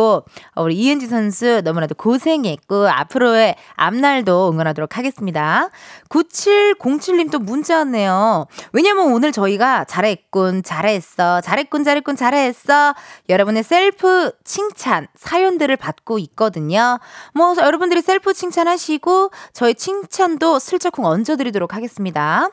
[0.54, 5.70] 어, 우리 이은지 선수 너무나도 고생했고, 앞으로의 앞날도 응원하도록 하겠습니다.
[6.08, 8.46] 9707님 또 문자 왔네요.
[8.72, 12.94] 왜냐면 오늘 저희가 잘했군, 잘했어, 잘했군, 잘했군, 잘했어.
[13.28, 17.00] 여러분의 셀프 칭찬, 사연들을 받고 있거든요.
[17.34, 22.48] 뭐, 여러분들이 셀프 칭찬하시고, 저희 칭찬도 슬쩍쿵 얹어드리도록 하겠습니다.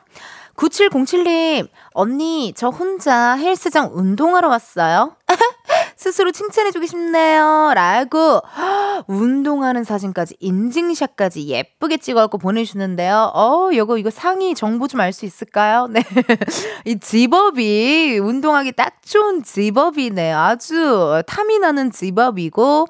[0.58, 5.14] 9707님, 언니, 저 혼자 헬스장 운동하러 왔어요.
[5.96, 7.70] 스스로 칭찬해주고 싶네요.
[7.74, 8.40] 라고,
[9.06, 13.30] 운동하는 사진까지, 인증샷까지 예쁘게 찍어갖고 보내주시는데요.
[13.34, 15.86] 어, 요거, 이거 상의 정보 좀 알 수 있을까요?
[15.86, 16.02] 네.
[16.84, 20.32] 이 집업이, 운동하기 딱 좋은 집업이네.
[20.32, 22.86] 아주 탐이 나는 집업이고,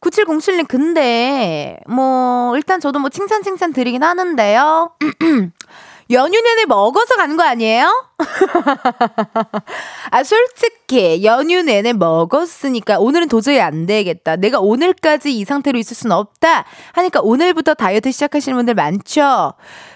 [0.00, 4.92] 9707님, 근데, 뭐, 일단 저도 뭐 칭찬 칭찬 드리긴 하는데요.
[6.10, 8.10] 연휴 내내 먹어서 가는 거 아니에요?
[10.10, 14.36] 아, 솔직히, 연휴 내내 먹었으니까 오늘은 도저히 안 되겠다.
[14.36, 16.64] 내가 오늘까지 이 상태로 있을 순 없다.
[16.92, 19.54] 하니까 오늘부터 다이어트 시작하시는 분들 많죠?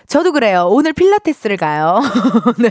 [0.09, 0.67] 저도 그래요.
[0.71, 2.01] 오늘 필라테스를 가요.
[2.59, 2.71] 네.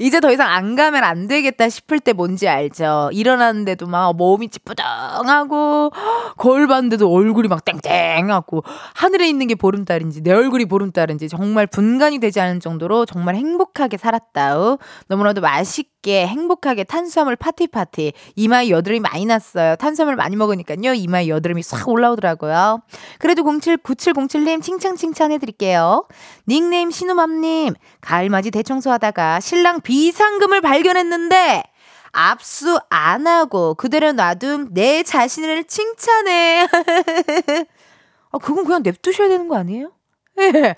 [0.00, 3.08] 이제 더 이상 안 가면 안 되겠다 싶을 때 뭔지 알죠?
[3.12, 5.90] 일어나는데도 막 몸이 찌뿌둥하고,
[6.36, 8.62] 거울 봤는데도 얼굴이 막 땡땡하고,
[8.94, 14.76] 하늘에 있는 게 보름달인지, 내 얼굴이 보름달인지, 정말 분간이 되지 않을 정도로 정말 행복하게 살았다우.
[15.08, 18.12] 너무나도 맛있게, 행복하게 탄수화물 파티 파티.
[18.36, 19.76] 이마에 여드름이 많이 났어요.
[19.76, 20.94] 탄수화물 많이 먹으니까요.
[20.94, 22.82] 이마에 여드름이 싹 올라오더라고요.
[23.18, 26.06] 그래도 07, 9707님 칭찬 칭찬해 드릴게요.
[26.48, 31.64] 닉네임 신우맘님, 가을맞이 대청소하다가 신랑 비상금을 발견했는데,
[32.12, 36.66] 압수 안 하고 그대로 놔둔 내 자신을 칭찬해.
[38.32, 39.92] 아, 그건 그냥 냅두셔야 되는 거 아니에요?
[40.40, 40.76] 예.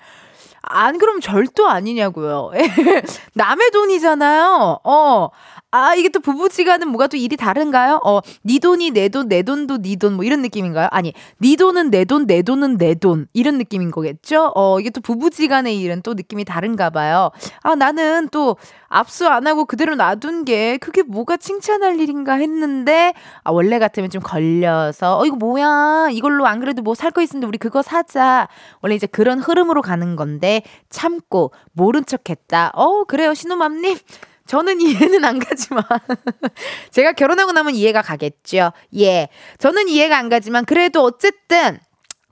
[0.63, 2.51] 안 그러면 절도 아니냐고요.
[2.55, 2.59] 예.
[3.35, 4.79] 남의 돈이잖아요.
[4.83, 5.29] 어.
[5.75, 7.99] 아, 이게 또 부부지간은 뭐가 또 일이 다른가요?
[8.05, 10.87] 어, 니 돈이 내 돈, 내 돈도 니 돈, 뭐 이런 느낌인가요?
[10.91, 13.25] 아니, 니 돈은 내 돈, 내 돈은 내 돈.
[13.33, 14.51] 이런 느낌인 거겠죠?
[14.55, 17.31] 어, 이게 또 부부지간의 일은 또 느낌이 다른가 봐요.
[17.63, 18.57] 아, 나는 또
[18.87, 24.21] 압수 안 하고 그대로 놔둔 게 그게 뭐가 칭찬할 일인가 했는데, 아, 원래 같으면 좀
[24.21, 26.09] 걸려서, 어, 이거 뭐야.
[26.11, 28.47] 이걸로 안 그래도 뭐 살 거 있는데 우리 그거 사자.
[28.81, 30.61] 원래 이제 그런 흐름으로 가는 건데,
[30.91, 32.69] 참고, 모른 척 했다.
[32.75, 33.97] 어, 그래요, 신우맘님.
[34.45, 35.83] 저는 이해는 안 가지만
[36.91, 38.71] 제가 결혼하고 나면 이해가 가겠죠.
[38.97, 39.29] 예.
[39.57, 41.79] 저는 이해가 안 가지만 그래도 어쨌든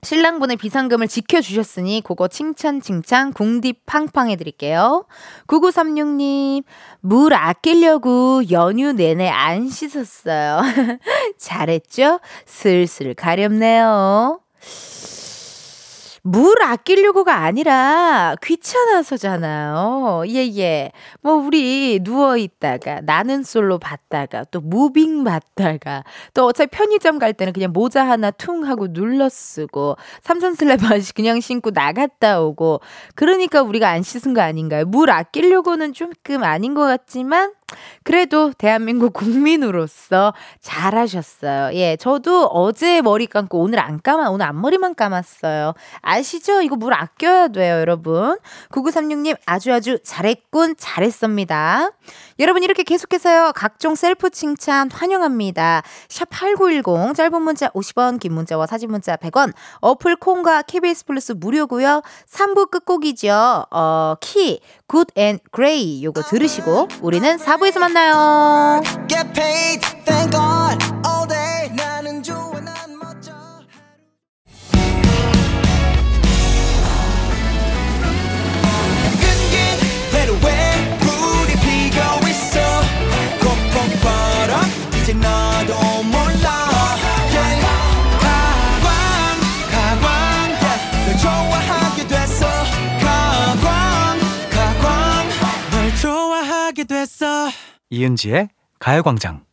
[0.04, 5.06] 신랑분의 비상금을 지켜주셨으니 그거 칭찬 칭찬 궁디 팡팡 해드릴게요.
[5.46, 6.64] 9936님
[7.00, 10.60] 물 아끼려고 연휴 내내 안 씻었어요.
[11.38, 12.18] 잘했죠?
[12.46, 14.40] 슬슬 가렵네요.
[16.24, 20.22] 물 아끼려고가 아니라 귀찮아서잖아요.
[20.28, 20.92] 예, 예.
[21.20, 27.72] 뭐, 우리 누워있다가, 나는 솔로 봤다가, 또 무빙 봤다가, 또 어차피 편의점 갈 때는 그냥
[27.72, 32.80] 모자 하나 퉁 하고 눌러 쓰고, 삼선 슬래바시 그냥 신고 나갔다 오고,
[33.16, 34.84] 그러니까 우리가 안 씻은 거 아닌가요?
[34.84, 37.52] 물 아끼려고는 조금 아닌 것 같지만,
[38.02, 41.74] 그래도 대한민국 국민으로서 잘하셨어요.
[41.74, 45.74] 예, 저도 어제 머리 감고 오늘 안 감아, 오늘 앞머리만 감았어요.
[46.00, 46.62] 아시죠?
[46.62, 48.38] 이거 물 아껴야 돼요, 여러분.
[48.70, 51.90] 9936님 아주 아주 잘했군, 잘했습니다.
[52.38, 53.52] 여러분 이렇게 계속해서요.
[53.54, 55.82] 각종 셀프 칭찬 환영합니다.
[56.08, 59.52] 샵8910 짧은 문자 50원, 긴 문자와 사진 문자 100원.
[59.80, 62.02] 어플 콩과 KBS 플러스 무료고요.
[62.28, 63.66] 3부 끝곡이죠.
[63.70, 64.60] 어, 키
[64.92, 68.82] 굿앤 그레이 요거 들으시고 우리는 4부에서 만나요.
[97.22, 97.50] 됐어.
[97.88, 98.48] 이은지의
[98.80, 99.44] 가요광장.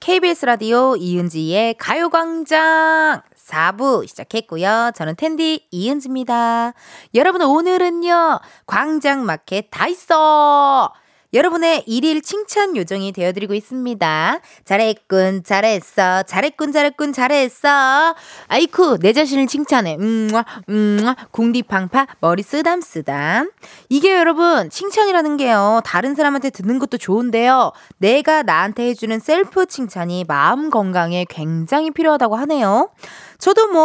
[0.00, 4.92] KBS 라디오 이은지의 가요광장 4부 시작했고요.
[4.94, 6.72] 저는 텐디 이은지입니다.
[7.14, 8.40] 여러분 오늘은요.
[8.66, 10.94] 광장 마켓 다 있어.
[11.34, 14.40] 여러분의 일일 칭찬 요정이 되어드리고 있습니다.
[14.66, 18.14] 잘했군, 잘했어, 잘했군, 잘했군, 잘했어.
[18.48, 19.96] 아이쿠, 내 자신을 칭찬해.
[19.98, 20.28] 음,
[20.68, 20.98] 음,
[21.30, 23.50] 궁디팡파, 머리 쓰담쓰담.
[23.88, 25.80] 이게 여러분, 칭찬이라는 게요.
[25.84, 27.72] 다른 사람한테 듣는 것도 좋은데요.
[27.96, 32.90] 내가 나한테 해주는 셀프 칭찬이 마음 건강에 굉장히 필요하다고 하네요.
[33.38, 33.80] 저도 뭐,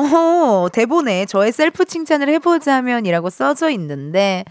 [0.00, 4.44] 어허, 대본에 저의 셀프 칭찬을 해보자면이라고 써져 있는데,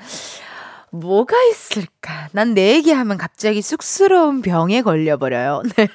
[0.93, 2.29] 뭐가 있을까?
[2.33, 5.63] 난 내 얘기하면 갑자기 쑥스러운 병에 걸려버려요.
[5.75, 5.87] 네.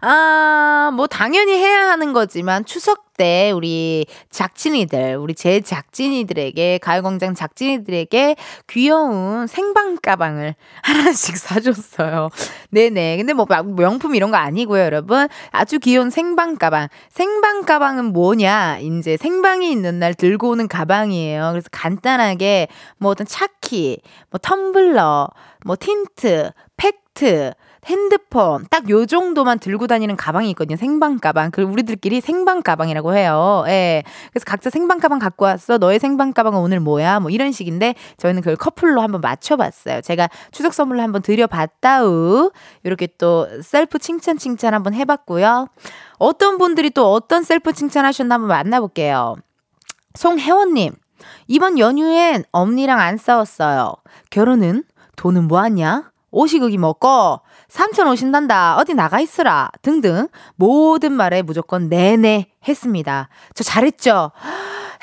[0.00, 8.36] 아, 뭐, 당연히 해야 하는 거지만, 추석 때 우리 작진이들, 우리 제 작진이들에게, 가요광장 작진이들에게
[8.68, 12.28] 귀여운 생방 가방을 하나씩 사줬어요.
[12.70, 13.16] 네네.
[13.16, 15.28] 근데 뭐, 막 명품 이런 거 아니고요, 여러분.
[15.50, 16.88] 아주 귀여운 생방 가방.
[17.08, 18.78] 생방 가방은 뭐냐?
[18.80, 21.48] 이제 생방이 있는 날 들고 오는 가방이에요.
[21.52, 22.68] 그래서 간단하게,
[22.98, 25.30] 뭐 어떤 차키, 뭐 텀블러,
[25.64, 27.52] 뭐 틴트, 팩트,
[27.86, 30.76] 핸드폰 딱 요 정도만 들고 다니는 가방이 있거든요.
[30.76, 31.50] 생방 가방.
[31.50, 33.64] 그 우리들끼리 생방 가방이라고 해요.
[33.68, 34.02] 예.
[34.32, 35.78] 그래서 각자 생방 가방 갖고 왔어.
[35.78, 37.20] 너의 생방 가방은 오늘 뭐야?
[37.20, 40.00] 뭐 이런 식인데 저희는 그걸 커플로 한번 맞춰 봤어요.
[40.00, 42.50] 제가 추석 선물로 한번 드려 봤다우.
[42.82, 45.68] 이렇게 또 셀프 칭찬 칭찬 한번 해 봤고요.
[46.18, 49.36] 어떤 분들이 또 어떤 셀프 칭찬 하셨나 한번 만나 볼게요.
[50.14, 50.92] 송혜원 님.
[51.46, 53.94] 이번 연휴엔 엄니랑 안 싸웠어요.
[54.30, 54.84] 결혼은
[55.16, 56.10] 돈은 뭐하냐?
[56.30, 57.40] 오시국이 먹고
[57.76, 63.28] 삼천 오신단다 어디 나가 있으라 등등 모든 말에 무조건 네네 했습니다.
[63.52, 64.32] 저 잘했죠?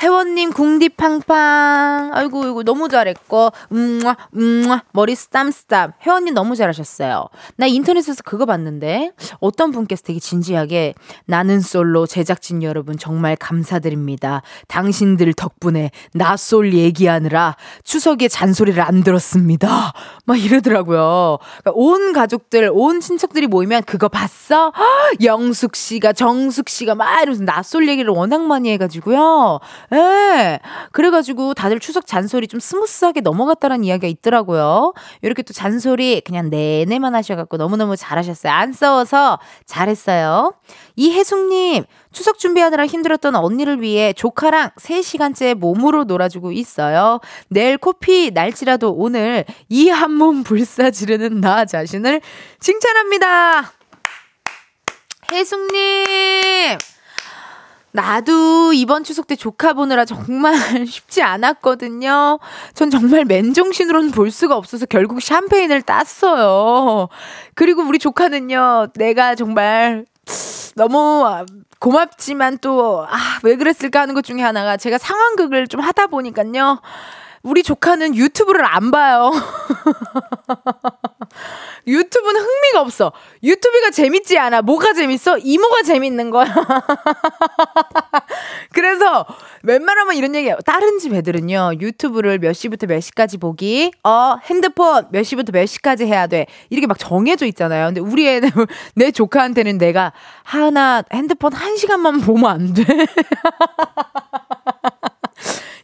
[0.01, 7.27] 혜원님 궁디팡팡 아이고 이거 너무 잘했고 음아 음아 머리 스담스담 혜원님 너무 잘하셨어요.
[7.57, 10.93] 나 인터넷에서 그거 봤는데 어떤 분께서 되게 진지하게
[11.25, 14.41] 나는 솔로 제작진 여러분 정말 감사드립니다.
[14.67, 19.93] 당신들 덕분에 나 솔 얘기하느라 추석에 잔소리를 안 들었습니다.
[20.25, 21.37] 막 이러더라고요.
[21.39, 24.73] 그러니까 온 가족들 온 친척들이 모이면 그거 봤어?
[25.23, 29.59] 영숙 씨가 정숙 씨가 막 이러면서 나솔 얘기를 워낙 많이 해가지고요.
[29.93, 30.59] 예.
[30.91, 34.93] 그래가지고 다들 추석 잔소리 좀 스무스하게 넘어갔다는 이야기가 있더라고요.
[35.21, 38.51] 이렇게 또 잔소리 그냥 내내만 하셔갖고 너무너무 잘하셨어요.
[38.51, 40.53] 안 싸워서 잘했어요.
[40.95, 47.19] 이혜숙님, 추석 준비하느라 힘들었던 언니를 위해 조카랑 3시간째 몸으로 놀아주고 있어요.
[47.49, 52.21] 내일 코피 날지라도 오늘 이 한 몸 불사 지르는 나 자신을
[52.59, 53.71] 칭찬합니다.
[55.31, 56.77] 혜숙님!
[57.93, 60.55] 나도 이번 추석 때 조카 보느라 정말
[60.87, 62.39] 쉽지 않았거든요.
[62.73, 67.07] 전 정말 맨정신으로는 볼 수가 없어서 결국 샴페인을 땄어요.
[67.53, 70.05] 그리고 우리 조카는요, 내가 정말
[70.75, 71.23] 너무
[71.77, 76.81] 고맙지만 또, 아, 왜 그랬을까 하는 것 중에 하나가 제가 상황극을 좀 하다 보니까요.
[77.43, 79.31] 우리 조카는 유튜브를 안 봐요.
[81.85, 83.11] 유튜브는 흥미가 없어.
[83.43, 84.61] 유튜브가 재밌지 않아.
[84.61, 85.37] 뭐가 재밌어?
[85.39, 86.53] 이모가 재밌는 거야.
[88.71, 89.25] 그래서
[89.63, 90.55] 웬만하면 이런 얘기해요.
[90.65, 91.73] 다른 집 애들은요.
[91.81, 93.91] 유튜브를 몇 시부터 몇 시까지 보기.
[94.05, 96.45] 어, 핸드폰 몇 시부터 몇 시까지 해야 돼.
[96.69, 97.87] 이렇게 막 정해져 있잖아요.
[97.87, 98.49] 근데 우리 애는
[98.95, 100.13] 내 조카한테는 내가
[100.43, 102.85] 하나 핸드폰 한 시간만 보면 안 돼.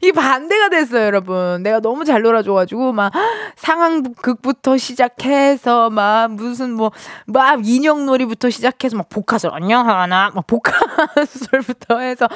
[0.01, 1.61] 이 반대가 됐어요, 여러분.
[1.61, 3.11] 내가 너무 잘 놀아줘가지고, 막,
[3.57, 6.91] 상황극부터 시작해서, 막, 무슨, 뭐,
[7.25, 12.27] 막, 인형놀이부터 시작해서, 막, 복화술, 안녕 하나, 막, 복화술부터 해서,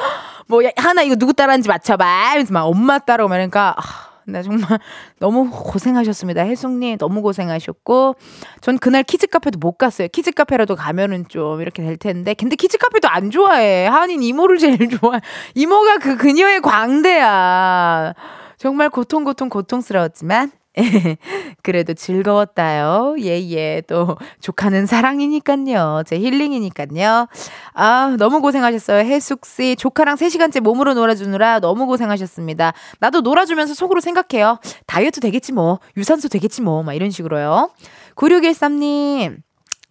[0.48, 2.32] 뭐, 야, 하나 이거 누구 따라하는지 맞춰봐.
[2.32, 4.80] 이러면서 막, 엄마 따라오면, 그러니까, 아, 나 정말
[5.20, 6.44] 너무 고생하셨습니다.
[6.44, 8.16] 혜숙님 너무 고생하셨고
[8.62, 10.08] 전 그날 키즈 카페도 못 갔어요.
[10.12, 13.88] 키즈 카페라도 가면은 좀 이렇게 될 텐데 근데 키즈 카페도 안 좋아해.
[13.88, 15.20] 하인 이모를 제일 좋아해.
[15.56, 18.14] 이모가 그 그녀의 광대야.
[18.58, 20.52] 정말 고통 고통 고통스러웠지만
[21.62, 23.16] 그래도 즐거웠다요.
[23.20, 23.82] 예, 예.
[23.88, 26.04] 또, 조카는 사랑이니까요.
[26.06, 27.28] 제 힐링이니까요.
[27.74, 29.00] 아, 너무 고생하셨어요.
[29.06, 29.76] 혜숙씨.
[29.76, 32.74] 조카랑 3시간째 몸으로 놀아주느라 너무 고생하셨습니다.
[33.00, 34.60] 나도 놀아주면서 속으로 생각해요.
[34.88, 35.80] 다이어트 되겠지 뭐.
[35.98, 36.84] 유산소 되겠지 뭐.
[36.84, 37.70] 막 이런 식으로요.
[38.16, 39.38] 9613님.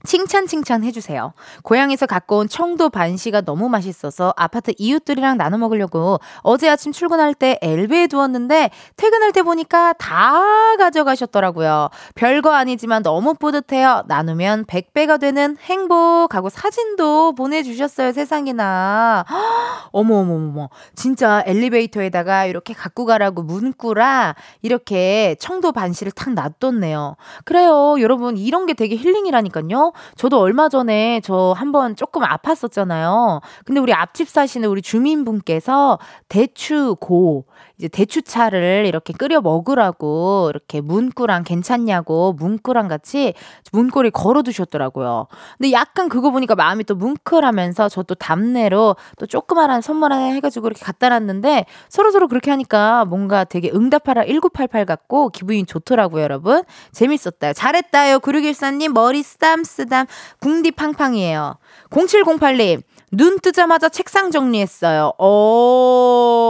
[0.04, 1.32] 칭찬 칭찬 해주세요.
[1.62, 7.58] 고향에서 갖고 온 청도 반시가 너무 맛있어서 아파트 이웃들이랑 나눠 먹으려고 어제 아침 출근할 때
[7.62, 10.42] 엘베에 두었는데 퇴근할 때 보니까 다
[10.78, 11.88] 가져가셨더라고요.
[12.14, 14.04] 별거 아니지만 너무 뿌듯해요.
[14.06, 18.12] 나누면 100배가 되는 행복하고 사진도 보내주셨어요.
[18.12, 19.24] 세상에나.
[19.92, 27.16] 어머 어머 어머 진짜 엘리베이터에다가 이렇게 갖고 가라고 문구라 이렇게 청도 반시를 탁 놔뒀네요.
[27.44, 27.96] 그래요.
[28.00, 29.91] 여러분 이런 게 되게 힐링이라니까요.
[30.16, 33.40] 저도 얼마 전에 저 한번 조금 아팠었잖아요.
[33.64, 37.46] 근데 우리 앞집 사시는 우리 주민분께서 대추고
[37.78, 43.34] 이제 대추차를 이렇게 끓여 먹으라고 이렇게 문구랑 괜찮냐고 문구랑 같이
[43.72, 45.26] 문고리 걸어 두셨더라고요.
[45.58, 50.84] 근데 약간 그거 보니까 마음이 또 뭉클하면서 저도 답내로 또 조그마한 선물 하나 해가지고 이렇게
[50.84, 56.62] 갖다 놨는데 서로서로 그렇게 하니까 뭔가 되게 응답하라 1988 같고 기분이 좋더라고요, 여러분.
[56.92, 57.52] 재밌었다요.
[57.52, 58.18] 잘했다요.
[58.20, 60.06] 9614님 머리 쓰담 쓰담
[60.40, 61.56] 궁디팡팡이에요.
[61.90, 62.82] 0708님
[63.12, 65.12] 눈 뜨자마자 책상 정리했어요.
[65.18, 66.42] 오.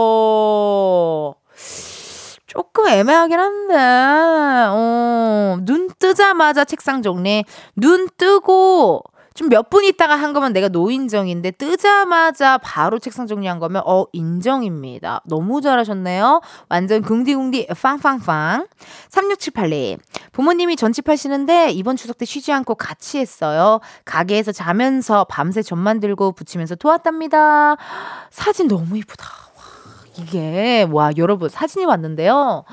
[2.47, 7.43] 조금 애매하긴 한데, 어, 눈 뜨자마자 책상 정리.
[7.75, 9.03] 눈 뜨고,
[9.33, 15.21] 좀 몇 분 있다가 한 거면 내가 노인정인데, 뜨자마자 바로 책상 정리한 거면, 어, 인정입니다.
[15.25, 16.41] 너무 잘하셨네요.
[16.69, 18.67] 완전 궁디궁디, 빵빵빵.
[19.09, 19.99] 3678님.
[20.31, 23.79] 부모님이 전집하시는데, 이번 추석 때 쉬지 않고 같이 했어요.
[24.05, 27.77] 가게에서 자면서 밤새 전 만들고 붙이면서 도왔답니다.
[28.29, 29.25] 사진 너무 이쁘다.
[30.19, 32.65] 이게 와 여러분 사진이 왔는데요.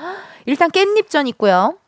[0.44, 1.78] 일단 깻잎전 있고요.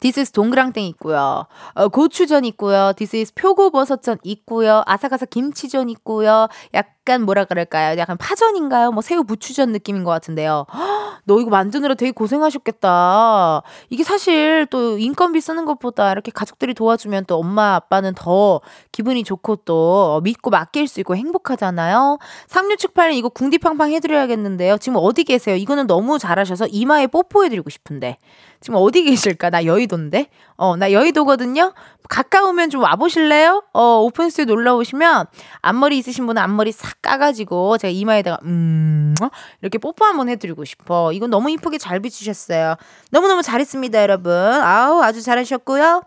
[0.00, 1.46] This is 동그랑땡 있고요.
[1.74, 2.92] 어, 고추전 있고요.
[2.96, 4.82] This is 표고버섯전 있고요.
[4.86, 6.48] 아삭아삭 김치전 있고요.
[6.74, 7.98] 약간 뭐라 그럴까요?
[7.98, 8.92] 약간 파전인가요?
[8.92, 10.66] 뭐 새우 부추전 느낌인 것 같은데요.
[10.72, 13.62] 헉, 너 이거 만드느라 되게 고생하셨겠다.
[13.90, 18.60] 이게 사실 또 인건비 쓰는 것보다 이렇게 가족들이 도와주면 또 엄마 아빠는 더
[18.92, 22.18] 기분이 좋고 또 믿고 맡길 수 있고 행복하잖아요.
[22.48, 24.78] 3678님 이거 궁디팡팡 해드려야겠는데요.
[24.78, 25.56] 지금 어디 계세요?
[25.56, 28.18] 이거는 너무 잘하셔서 이마에 뽀뽀해드리고 싶은데.
[28.60, 29.50] 지금 어디 계실까?
[29.50, 30.28] 나 여의도인데?
[30.56, 31.72] 어, 나 여의도거든요?
[32.08, 33.64] 가까우면 좀 와보실래요?
[33.72, 35.26] 어, 오픈 스튜디오 놀러 오시면
[35.62, 39.14] 앞머리 있으신 분은 앞머리 싹 까가지고 제가 이마에다가, 음,
[39.60, 41.12] 이렇게 뽀뽀 한번 해드리고 싶어.
[41.12, 42.76] 이거 너무 이쁘게 잘 비추셨어요.
[43.10, 44.32] 너무너무 잘했습니다, 여러분.
[44.32, 46.02] 아우, 아주 잘하셨고요.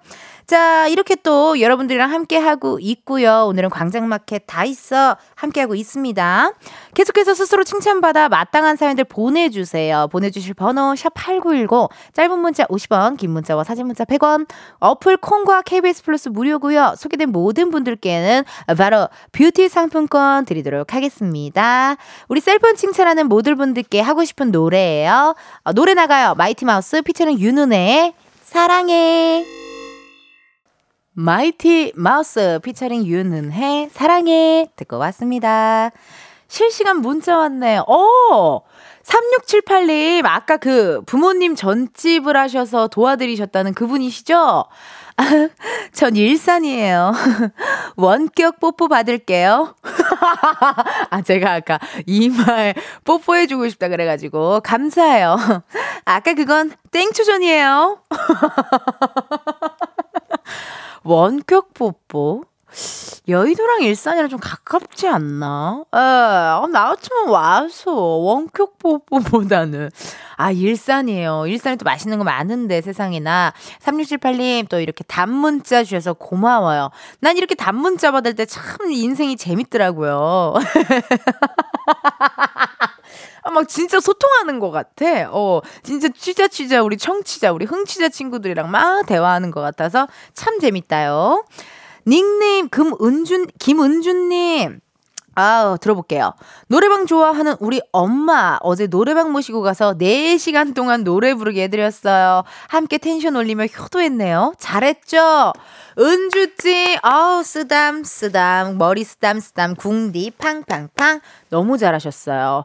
[0.48, 3.46] 자, 이렇게 또 여러분들이랑 함께 하고 있고요.
[3.48, 6.52] 오늘은 광장마켓 다 있어 함께 하고 있습니다.
[6.94, 10.08] 계속해서 스스로 칭찬받아 마땅한 사연들 보내주세요.
[10.12, 14.48] 보내주실 번호 샵8910 짧은 문자 50원, 긴 문자와 사진 문자 100원.
[14.80, 16.94] 어플 콩과 KBS 플러스 무료고요.
[16.96, 18.44] 소개된 모든 분들께는
[18.78, 21.96] 바로 뷰티 상품권 드리도록 하겠습니다.
[22.28, 25.34] 우리 셀프 칭찬하는 모든 분들께 하고 싶은 노래예요.
[25.64, 26.36] 어, 노래 나가요.
[26.38, 29.65] 마이티 마우스 피처링 윤은혜의 사랑해.
[31.18, 35.92] 마이티 마우스 피처링 윤은혜 사랑해 듣고 왔습니다.
[36.50, 37.78] 실시간 문자 왔네.
[37.88, 38.62] 어!
[39.04, 44.66] 3678님, 아까 그 부모님 전집을 하셔서 도와드리셨다는 그분이시죠?
[45.94, 47.14] 전 일산이에요.
[47.96, 49.76] 원격 뽀뽀 받을게요.
[51.12, 52.74] 아, 제가 아까 이말
[53.06, 55.38] 뽀뽀해주고 싶다 그래가지고, 감사해요.
[56.04, 58.00] 아까 그건 땡초전이에요.
[61.06, 62.44] 원격 뽀뽀?
[63.28, 65.84] 여의도랑 일산이랑 좀 가깝지 않나?
[65.94, 69.90] 에, 아, 나 같으면 와서 원격 뽀뽀보다는.
[70.36, 71.46] 아, 일산이에요.
[71.48, 73.54] 일산에 또 맛있는 거 많은데 세상에나.
[73.82, 76.90] 3678님 또 이렇게 단문자 주셔서 고마워요.
[77.22, 80.56] 난 이렇게 단문자 받을 때 참 인생이 재밌더라고요.
[83.44, 85.30] 아, 막 진짜 소통하는 것 같아.
[85.32, 91.46] 어, 진짜 취자 취자 우리 청취자 우리 흥취자 친구들이랑 막 대화하는 것 같아서 참 재밌다요.
[92.08, 94.82] 닉네임 금은준 김은준님.
[95.38, 96.34] 아, 들어볼게요.
[96.68, 98.58] 노래방 좋아하는 우리 엄마.
[98.62, 102.44] 어제 노래방 모시고 가서 4시간 동안 노래 부르게 해드렸어요.
[102.70, 104.54] 함께 텐션 올리며 효도했네요.
[104.58, 105.52] 잘했죠?
[106.00, 111.20] 은주씨, 아우, 쓰담, 쓰담, 머리 쓰담, 쓰담, 궁디, 팡팡팡.
[111.50, 112.64] 너무 잘하셨어요.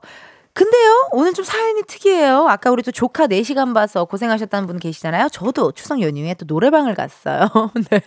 [0.55, 2.47] 근데요, 오늘 좀 사연이 특이해요.
[2.49, 5.29] 아까 우리 또 조카 4시간 봐서 고생하셨다는 분 계시잖아요.
[5.31, 7.49] 저도 추석 연휴에 또 노래방을 갔어요.
[7.91, 8.01] 네.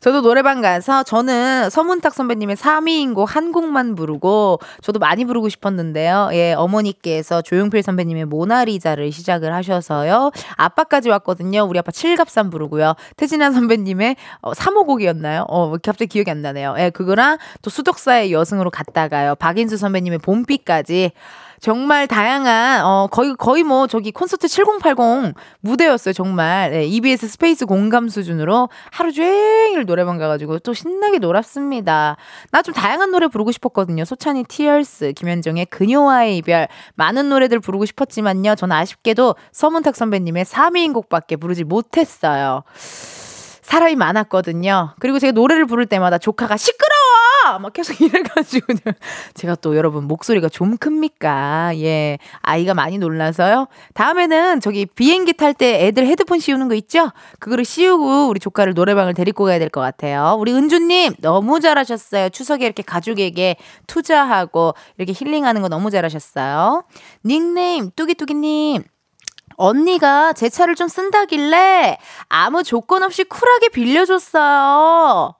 [0.00, 6.30] 저도 노래방 가서 저는 서문탁 선배님의 3위인 곡 한 곡만 부르고 저도 많이 부르고 싶었는데요.
[6.32, 10.32] 예, 어머니께서 조용필 선배님의 모나리자를 시작을 하셔서요.
[10.56, 11.62] 아빠까지 왔거든요.
[11.62, 12.94] 우리 아빠 칠갑산 부르고요.
[13.16, 15.44] 태진아 선배님의 어, 3호 곡이었나요?
[15.48, 16.74] 어, 갑자기 기억이 안 나네요.
[16.78, 19.36] 예, 그거랑 또 수덕사의 여승으로 갔다가요.
[19.36, 21.12] 박인수 선배님의 봄비까지
[21.60, 28.08] 정말 다양한 어 거의 거의 뭐 저기 콘서트 7080 무대였어요 정말 네, EBS 스페이스 공감
[28.08, 32.16] 수준으로 하루 종일 노래방 가가지고 또 신나게 놀았습니다.
[32.50, 34.04] 나 좀 다양한 노래 부르고 싶었거든요.
[34.04, 38.54] 소찬휘 Tears, 김현정의 그녀와의 이별 많은 노래들 부르고 싶었지만요.
[38.54, 42.62] 저는 아쉽게도 서문탁 선배님의 사미인곡밖에 부르지 못했어요.
[43.62, 44.94] 사람이 많았거든요.
[44.98, 46.90] 그리고 제가 노래를 부를 때마다 조카가 시끄러
[47.52, 47.58] 워!
[47.58, 48.66] 막 계속 이래가지고
[49.34, 51.72] 제가 또 여러분 목소리가 좀 큽니까?
[51.76, 52.18] 예.
[52.40, 53.66] 아이가 많이 놀라서요.
[53.94, 57.10] 다음에는 저기 비행기 탈 때 애들 헤드폰 씌우는 거 있죠?
[57.38, 60.36] 그거를 씌우고 우리 조카를 노래방을 데리고 가야 될 것 같아요.
[60.38, 62.30] 우리 은주님 너무 잘하셨어요.
[62.30, 66.84] 추석에 이렇게 가족에게 투자하고 이렇게 힐링하는 거 너무 잘하셨어요.
[67.24, 68.82] 닉네임 뚜기뚜기님.
[69.56, 71.98] 언니가 제 차를 좀 쓴다길래
[72.28, 75.34] 아무 조건 없이 쿨하게 빌려줬어요.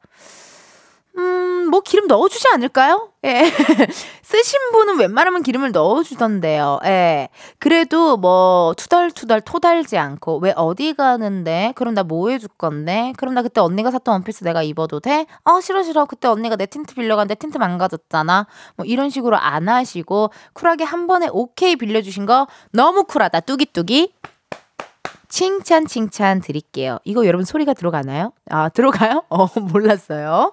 [1.21, 3.11] 음, 뭐 기름 넣어주지 않을까요?
[3.25, 3.43] 예.
[4.23, 6.81] 쓰신 분은 웬만하면 기름을 넣어주던데요.
[6.85, 7.29] 예.
[7.59, 11.73] 그래도 뭐 투덜투덜 토달지 않고 왜 어디 가는데?
[11.77, 13.13] 그럼 나 뭐 해줄 건데?
[13.19, 15.27] 그럼 나 그때 언니가 샀던 원피스 내가 입어도 돼?
[15.45, 16.07] 어 싫어 싫어.
[16.07, 18.47] 그때 언니가 내 틴트 빌려갔는데 틴트 망가졌잖아.
[18.77, 23.41] 뭐 이런 식으로 안 하시고 쿨하게 한 번에 오케이 빌려주신 거 너무 쿨하다.
[23.41, 24.15] 뚜기뚜기.
[25.29, 26.99] 칭찬 칭찬 드릴게요.
[27.05, 28.33] 이거 여러분 소리가 들어가나요?
[28.51, 29.23] 아 들어가요?
[29.31, 30.53] 어 몰랐어요.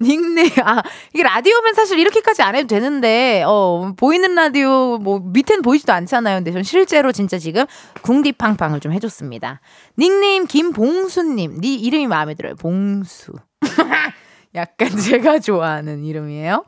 [0.00, 0.82] 닉네임 아
[1.12, 6.38] 이게 라디오면 사실 이렇게까지 안 해도 되는데 어 보이는 라디오 뭐 밑엔 보이지도 않잖아요.
[6.38, 7.64] 근데 전 실제로 진짜 지금
[8.02, 9.60] 궁디팡팡을 좀 해줬습니다.
[9.98, 12.54] 닉네임 김봉수님 네 이름이 마음에 들어요.
[12.56, 13.32] 봉수
[14.54, 16.64] 약간 제가 좋아하는 이름이에요.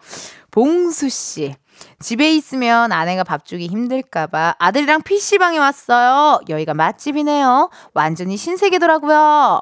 [0.50, 1.54] 봉수 씨.
[2.00, 6.40] 집에 있으면 아내가 밥 주기 힘들까봐 아들이랑 PC방에 왔어요.
[6.48, 7.68] 여기가 맛집이네요.
[7.92, 9.60] 완전히 신세계더라고요.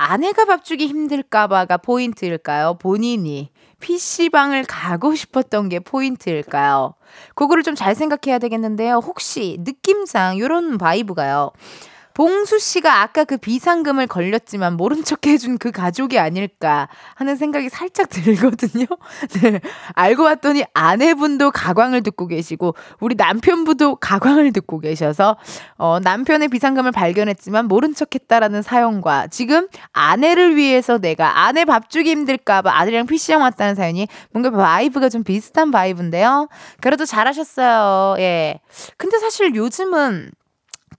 [0.00, 2.74] 아내가 밥 주기 힘들까봐가 포인트일까요?
[2.78, 6.94] 본인이 PC방을 가고 싶었던 게 포인트일까요?
[7.34, 8.96] 그거를 좀 잘 생각해야 되겠는데요.
[9.04, 11.50] 혹시 느낌상 요런 vibe가요.
[12.18, 18.08] 봉수 씨가 아까 그 비상금을 걸렸지만 모른 척 해준 그 가족이 아닐까 하는 생각이 살짝
[18.10, 18.86] 들거든요.
[19.40, 19.60] 네.
[19.94, 25.36] 알고 봤더니 아내분도 가광을 듣고 계시고 우리 남편분도 가광을 듣고 계셔서
[25.76, 32.10] 어, 남편의 비상금을 발견했지만 모른 척 했다라는 사연과 지금 아내를 위해서 내가 아내 밥 주기
[32.10, 36.48] 힘들까봐 아들이랑 PC방 왔다는 사연이 뭔가 vibe가 좀 비슷한 vibe인데요.
[36.80, 38.16] 그래도 잘하셨어요.
[38.18, 38.58] 예.
[38.96, 40.32] 근데 사실 요즘은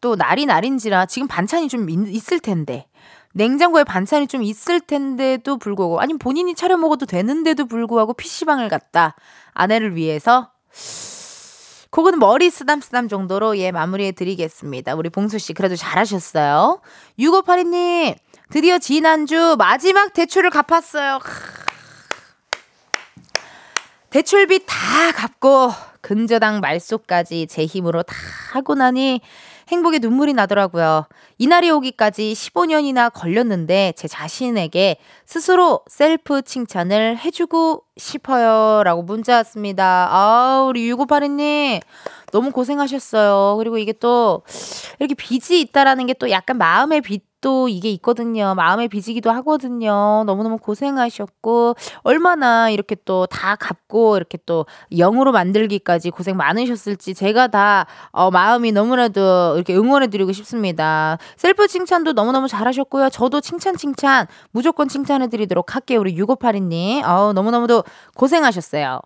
[0.02, 2.88] 또 날이 날인지라 지금 반찬이 좀 있, 을 텐데
[3.34, 9.16] 냉장고에 반찬이 좀 있을 텐데도 불구하고 아니면 본인이 차려 먹어도 되는데도 불구하고 PC방을 갔다.
[9.54, 10.52] 아내를 위해서
[11.92, 14.96] 그거는 머리 쓰담쓰담 정도로 예 마무리해 드리겠습니다.
[14.96, 16.82] 우리 봉수 씨 그래도 잘하셨어요.
[17.20, 18.16] 6582님
[18.52, 21.20] 드디어 지난주 마지막 대출을 갚았어요.
[24.10, 25.72] 대출비 다 갚고
[26.02, 28.16] 근저당 말소까지 제 힘으로 다
[28.54, 29.22] 하고 나니
[29.70, 31.06] 행복의 눈물이 나더라고요.
[31.38, 38.84] 이날이 오기까지 15년이나 걸렸는데 제 자신에게 스스로 셀프 칭찬을 해주고 싶어요.
[38.84, 40.08] 라고 문자 왔습니다.
[40.12, 41.82] 아, 우리 6582님.
[42.32, 43.56] 너무 고생하셨어요.
[43.58, 44.44] 그리고 이게 또
[45.00, 48.54] 이렇게 빚이 있다라는 게 또 약간 마음의 빚도 이게 있거든요.
[48.56, 50.24] 마음의 빚이기도 하거든요.
[50.26, 57.86] 너무너무 고생하셨고 얼마나 이렇게 또 다 갚고 이렇게 또 영으로 만들기까지 고생 많으셨을지 제가 다
[58.12, 61.18] 어, 마음이 너무나도 이렇게 응원해드리고 싶습니다.
[61.38, 63.10] 셀프 칭찬도 너무너무 잘하셨고요.
[63.12, 66.00] 저도 칭찬 칭찬 무조건 칭찬해드리도록 할게요.
[66.02, 67.04] 우리 6582님.
[67.08, 67.84] 어우, 너무너무도
[68.16, 69.00] 고생하셨어요.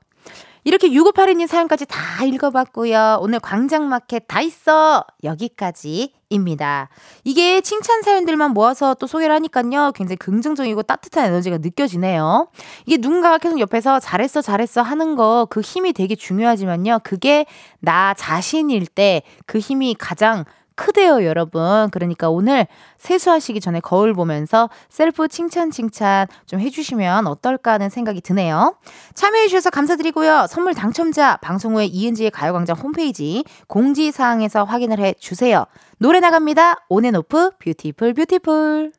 [0.66, 3.20] 이렇게 6582님 사연까지 다 읽어봤고요.
[3.22, 5.04] 오늘 광장마켓 다 있어!
[5.24, 6.90] 여기까지입니다.
[7.26, 9.92] 이게 칭찬 사연들만 모아서 또 소개를 하니까요.
[9.94, 12.48] 굉장히 긍정적이고 따뜻한 에너지가 느껴지네요.
[12.86, 17.00] 이게 누군가가 계속 옆에서 잘했어, 잘했어 하는 거 그 힘이 되게 중요하지만요.
[17.04, 17.46] 그게
[17.80, 20.46] 나 자신일 때 그 힘이 가장
[20.76, 21.90] 크대요, 여러분.
[21.92, 22.68] 그러니까 오늘
[22.98, 28.76] 세수하시기 전에 거울 보면서 셀프 칭찬 칭찬 좀 해주시면 어떨까 하는 생각이 드네요.
[29.14, 30.48] 참여해주셔서 감사드리고요.
[30.50, 35.66] 선물 당첨자 방송 후에 이은지의 가요광장 홈페이지 공지사항에서 확인을 해주세요.
[35.98, 36.86] 노래 나갑니다.
[36.90, 38.92] 온앤오프 Beautiful Beautiful.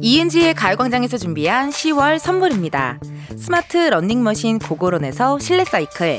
[0.00, 3.00] 이은지의 가요광장에서 준비한 10월 선물입니다.
[3.36, 6.18] 스마트 러닝머신 고고론에서 실내 사이클,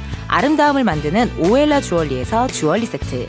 [0.31, 3.27] 아름다움을 만드는 오엘라 주얼리에서 주얼리 세트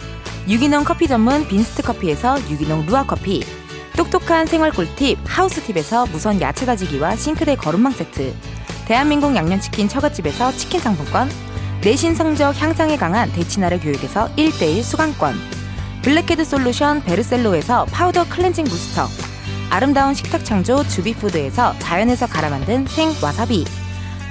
[0.49, 3.45] 유기농 커피 전문 빈스트 커피에서 유기농 루아 커피
[3.97, 8.33] 똑똑한 생활 꿀팁 하우스팁에서 무선 야채 다지기와 싱크대 거름망 세트
[8.87, 11.29] 대한민국 양념치킨 처갓집에서 치킨 상품권
[11.83, 15.35] 내신 성적 향상에 강한 대치나래 교육에서 1대1 수강권
[16.03, 19.09] 블랙헤드 솔루션 베르셀로에서 파우더 클렌징 부스터
[19.71, 23.82] 아름다운 식탁 창조 주비푸드에서 자연에서 갈아 만든 생 와사비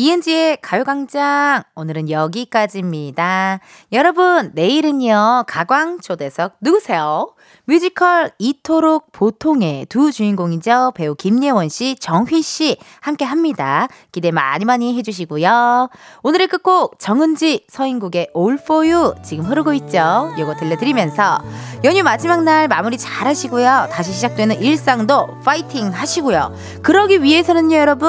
[0.00, 3.58] 이은지의 가요광장 오늘은 여기까지입니다.
[3.90, 7.34] 여러분 내일은요 가광 초대석 누구세요?
[7.64, 10.92] 뮤지컬 이토록 보통의 두 주인공이죠.
[10.94, 13.88] 배우 김예원 씨, 정휘 씨 함께 합니다.
[14.12, 15.90] 기대 많이 많이 해주시고요.
[16.22, 20.32] 오늘의 끝곡 정은지 서인국의 All For You 지금 흐르고 있죠.
[20.38, 21.38] 요거 들려드리면서
[21.84, 23.88] 연휴 마지막 날 마무리 잘 하시고요.
[23.90, 26.54] 다시 시작되는 일상도 파이팅 하시고요.
[26.82, 28.08] 그러기 위해서는요 여러분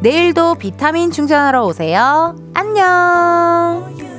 [0.00, 2.36] 내일도 비타민 충전하러 오세요.
[2.54, 4.17] 안녕.